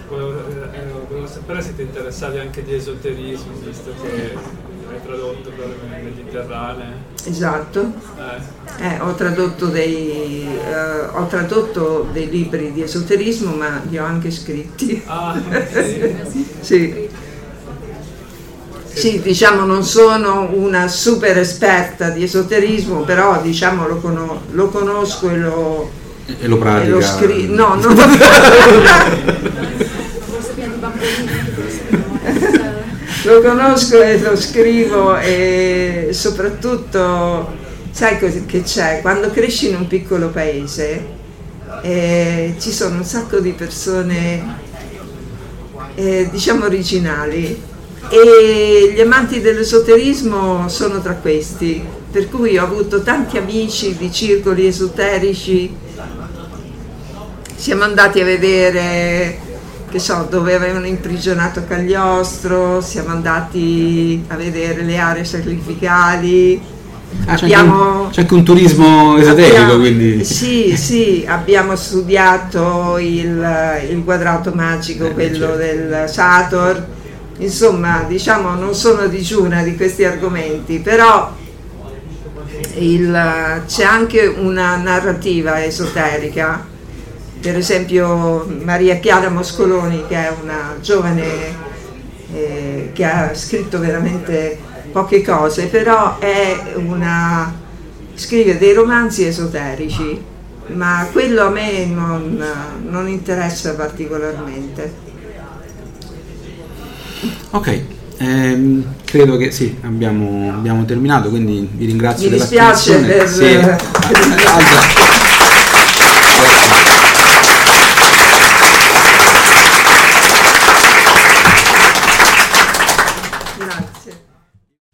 volevo, 0.08 0.38
eh, 0.38 0.82
volevo 1.08 1.26
sapere 1.26 1.62
se 1.62 1.74
ti 1.76 1.82
interessavi 1.82 2.38
anche 2.38 2.64
di 2.64 2.74
esoterismo, 2.74 3.52
visto 3.64 3.92
che 4.02 4.34
hai 4.90 5.02
tradotto 5.04 5.50
per 5.50 5.68
il 5.68 6.04
Mediterraneo. 6.04 7.10
Esatto, 7.24 7.92
eh. 8.18 8.60
Eh, 8.84 9.00
ho, 9.00 9.14
tradotto 9.14 9.66
dei, 9.66 10.46
eh, 10.46 11.00
ho, 11.12 11.26
tradotto 11.26 12.08
dei, 12.12 12.28
libri 12.28 12.72
di 12.72 12.82
esoterismo 12.82 13.54
ma 13.54 13.82
li 13.88 13.98
ho 13.98 14.04
anche 14.04 14.30
scritti. 14.30 15.02
Ah, 15.06 15.38
sì. 15.70 16.46
sì. 16.60 17.08
Sì, 18.94 19.20
diciamo 19.20 19.64
non 19.64 19.84
sono 19.84 20.50
una 20.52 20.86
super 20.86 21.38
esperta 21.38 22.10
di 22.10 22.24
esoterismo, 22.24 23.00
però 23.00 23.40
diciamo 23.40 23.86
lo, 23.88 23.96
cono- 23.96 24.42
lo 24.50 24.68
conosco 24.68 25.30
e 25.30 25.36
lo, 25.38 25.90
e 26.26 26.46
lo 26.46 26.58
pratica. 26.58 26.86
E 26.86 26.90
lo 26.90 27.00
scri- 27.00 27.48
no, 27.48 27.74
non 27.80 27.94
lo 27.94 28.02
lo 33.24 33.40
conosco 33.40 34.02
e 34.02 34.20
lo 34.20 34.36
scrivo 34.36 35.16
e 35.16 36.08
soprattutto 36.12 37.54
sai 37.90 38.18
che 38.18 38.62
c'è? 38.62 39.00
Quando 39.00 39.30
cresci 39.30 39.68
in 39.68 39.76
un 39.76 39.86
piccolo 39.86 40.28
paese 40.28 41.20
eh, 41.82 42.54
ci 42.58 42.72
sono 42.72 42.96
un 42.96 43.04
sacco 43.04 43.38
di 43.38 43.52
persone 43.52 44.70
eh, 45.94 46.28
diciamo 46.30 46.64
originali 46.64 47.70
e 48.08 48.92
gli 48.94 49.00
amanti 49.00 49.40
dell'esoterismo 49.40 50.68
sono 50.68 51.00
tra 51.00 51.14
questi, 51.14 51.82
per 52.10 52.28
cui 52.28 52.58
ho 52.58 52.64
avuto 52.64 53.02
tanti 53.02 53.38
amici 53.38 53.96
di 53.96 54.12
circoli 54.12 54.66
esoterici, 54.66 55.74
siamo 57.54 57.84
andati 57.84 58.20
a 58.20 58.24
vedere 58.24 59.38
che 59.92 59.98
so, 59.98 60.26
dove 60.28 60.54
avevano 60.54 60.86
imprigionato 60.86 61.64
Cagliostro, 61.68 62.80
siamo 62.80 63.10
andati 63.10 64.24
a 64.28 64.36
vedere 64.36 64.82
le 64.82 64.96
aree 64.96 65.24
sacrificali. 65.24 66.60
Ah, 67.26 67.34
c'è, 67.34 67.44
abbiamo, 67.44 67.74
anche 67.74 67.98
un, 67.98 68.10
c'è, 68.10 68.20
anche 68.22 68.34
un, 68.34 68.42
turismo 68.42 69.18
esoterico 69.18 69.78
quindi. 69.78 70.24
Sì, 70.24 70.76
sì, 70.78 71.26
abbiamo 71.28 71.76
studiato 71.76 72.96
il, 72.98 73.86
il 73.90 74.02
quadrato 74.02 74.52
magico, 74.54 75.04
eh, 75.04 75.12
quello 75.12 75.36
certo. 75.36 75.56
del 75.56 76.08
Sator. 76.08 76.86
Insomma, 77.42 78.04
diciamo, 78.06 78.54
non 78.54 78.74
sono 78.74 79.06
digiuna 79.06 79.62
di 79.62 79.76
questi 79.76 80.04
argomenti, 80.04 80.78
però 80.78 81.30
il, 82.74 83.62
c'è 83.66 83.84
anche 83.84 84.26
una 84.26 84.76
narrativa 84.76 85.62
esoterica 85.62 86.70
per 87.42 87.56
esempio 87.56 88.46
Maria 88.62 88.96
Chiara 88.96 89.28
Moscoloni 89.28 90.04
che 90.06 90.14
è 90.14 90.32
una 90.40 90.76
giovane 90.80 91.70
eh, 92.32 92.90
che 92.92 93.04
ha 93.04 93.34
scritto 93.34 93.80
veramente 93.80 94.56
poche 94.92 95.22
cose, 95.22 95.66
però 95.66 96.18
è 96.18 96.74
una, 96.76 97.52
scrive 98.14 98.58
dei 98.58 98.72
romanzi 98.72 99.26
esoterici, 99.26 100.22
ma 100.68 101.08
quello 101.10 101.46
a 101.46 101.50
me 101.50 101.84
non, 101.86 102.44
non 102.88 103.08
interessa 103.08 103.74
particolarmente. 103.74 105.10
Ok, 107.50 107.80
ehm, 108.18 108.94
credo 109.04 109.36
che 109.36 109.50
sì, 109.50 109.76
abbiamo, 109.82 110.52
abbiamo, 110.52 110.84
terminato, 110.84 111.28
quindi 111.28 111.68
vi 111.72 111.86
ringrazio 111.86 112.28
Mi 112.28 112.36
dispiace 112.36 112.98
per... 112.98 113.28
Sì. 113.28 113.60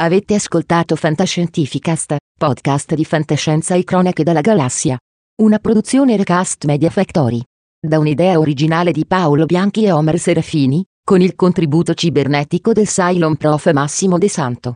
Avete 0.01 0.35
ascoltato 0.35 0.95
Fantascientificast, 0.95 2.17
podcast 2.39 2.95
di 2.95 3.05
fantascienza 3.05 3.75
e 3.75 3.83
cronache 3.83 4.23
dalla 4.23 4.43
galassia. 4.43 4.97
Una 5.43 5.59
produzione 5.59 6.17
Recast 6.17 6.67
Media 6.67 6.89
Factory. 6.89 7.43
Da 7.81 7.99
un'idea 7.99 8.39
originale 8.39 8.93
di 8.93 9.07
Paolo 9.07 9.45
Bianchi 9.45 9.85
e 9.85 9.91
Omer 9.91 10.19
Serafini, 10.19 10.85
con 11.09 11.23
il 11.23 11.37
contributo 11.37 11.95
cibernetico 11.95 12.75
del 12.75 12.87
Cylon 12.87 13.37
Prof 13.37 13.73
Massimo 13.73 14.19
De 14.19 14.29
Santo. 14.29 14.75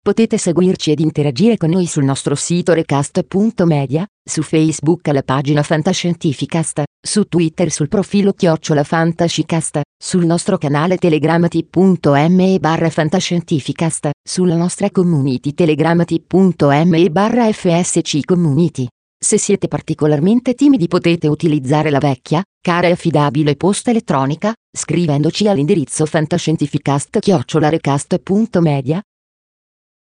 Potete 0.00 0.38
seguirci 0.38 0.92
ed 0.92 1.00
interagire 1.00 1.56
con 1.56 1.70
noi 1.70 1.86
sul 1.86 2.04
nostro 2.04 2.36
sito 2.36 2.74
recast.media, 2.74 4.06
su 4.22 4.42
Facebook 4.42 5.08
alla 5.08 5.24
pagina 5.24 5.64
Fantascientificast, 5.64 6.84
su 7.04 7.24
Twitter 7.24 7.72
sul 7.72 7.88
profilo 7.88 8.32
Chiocciola 8.32 8.84
Fantascicast, 8.84 9.80
sul 10.00 10.24
nostro 10.24 10.58
canale 10.58 10.96
telegramati.me 10.96 12.58
barra 12.60 12.88
Fantascientificast, 12.88 14.10
sulla 14.22 14.54
nostra 14.54 14.92
community 14.92 15.54
telegramati.me 15.54 17.10
barra 17.10 17.52
FSC 17.52 18.24
Community. 18.24 18.86
Se 19.20 19.36
siete 19.36 19.66
particolarmente 19.66 20.54
timidi 20.54 20.86
potete 20.86 21.26
utilizzare 21.26 21.90
la 21.90 21.98
vecchia, 21.98 22.40
cara 22.60 22.86
e 22.86 22.92
affidabile 22.92 23.56
posta 23.56 23.90
elettronica, 23.90 24.54
scrivendoci 24.70 25.48
all'indirizzo 25.48 26.06
fantascientificast-media, 26.06 29.02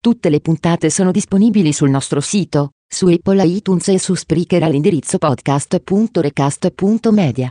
Tutte 0.03 0.31
le 0.31 0.41
puntate 0.41 0.89
sono 0.89 1.11
disponibili 1.11 1.75
sul 1.75 1.91
nostro 1.91 2.21
sito, 2.21 2.71
su 2.87 3.09
Apple 3.09 3.47
iTunes 3.47 3.89
e 3.89 3.99
su 3.99 4.15
Spreaker 4.15 4.63
all'indirizzo 4.63 5.19
podcast.recast.media. 5.19 7.51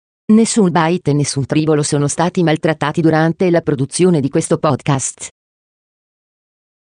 Nessun 0.31 0.71
bait 0.71 1.05
e 1.09 1.13
nessun 1.13 1.45
tribolo 1.45 1.83
sono 1.83 2.07
stati 2.07 2.41
maltrattati 2.41 3.01
durante 3.01 3.49
la 3.51 3.59
produzione 3.59 4.21
di 4.21 4.29
questo 4.29 4.59
podcast. 4.59 5.27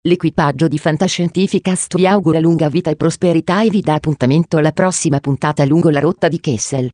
L'equipaggio 0.01 0.67
di 0.67 0.79
Fantascientificast 0.79 1.95
vi 1.95 2.09
augura 2.09 2.41
lunga 2.41 2.69
vita 2.69 2.91
e 2.91 2.97
prosperità 2.97 3.63
e 3.63 3.69
vi 3.69 3.83
dà 3.83 3.95
appuntamento 3.95 4.57
alla 4.57 4.73
prossima 4.73 5.21
puntata 5.21 5.65
lungo 5.65 5.91
la 5.91 6.01
rotta 6.01 6.27
di 6.27 6.41
Kessel. 6.41 6.91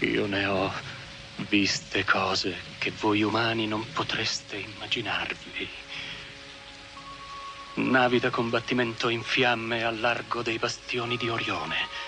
Io 0.00 0.26
ne 0.26 0.44
ho 0.44 0.70
viste 1.48 2.04
cose 2.04 2.54
che 2.78 2.92
voi 3.00 3.22
umani 3.22 3.66
non 3.66 3.82
potreste 3.94 4.58
immaginarvi. 4.58 5.68
Navi 7.76 8.18
da 8.18 8.28
combattimento 8.28 9.08
in 9.08 9.22
fiamme 9.22 9.84
al 9.84 9.98
largo 10.00 10.42
dei 10.42 10.58
bastioni 10.58 11.16
di 11.16 11.30
Orione 11.30 12.07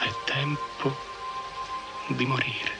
È 0.00 0.10
tempo 0.24 0.96
di 2.08 2.24
morire. 2.24 2.79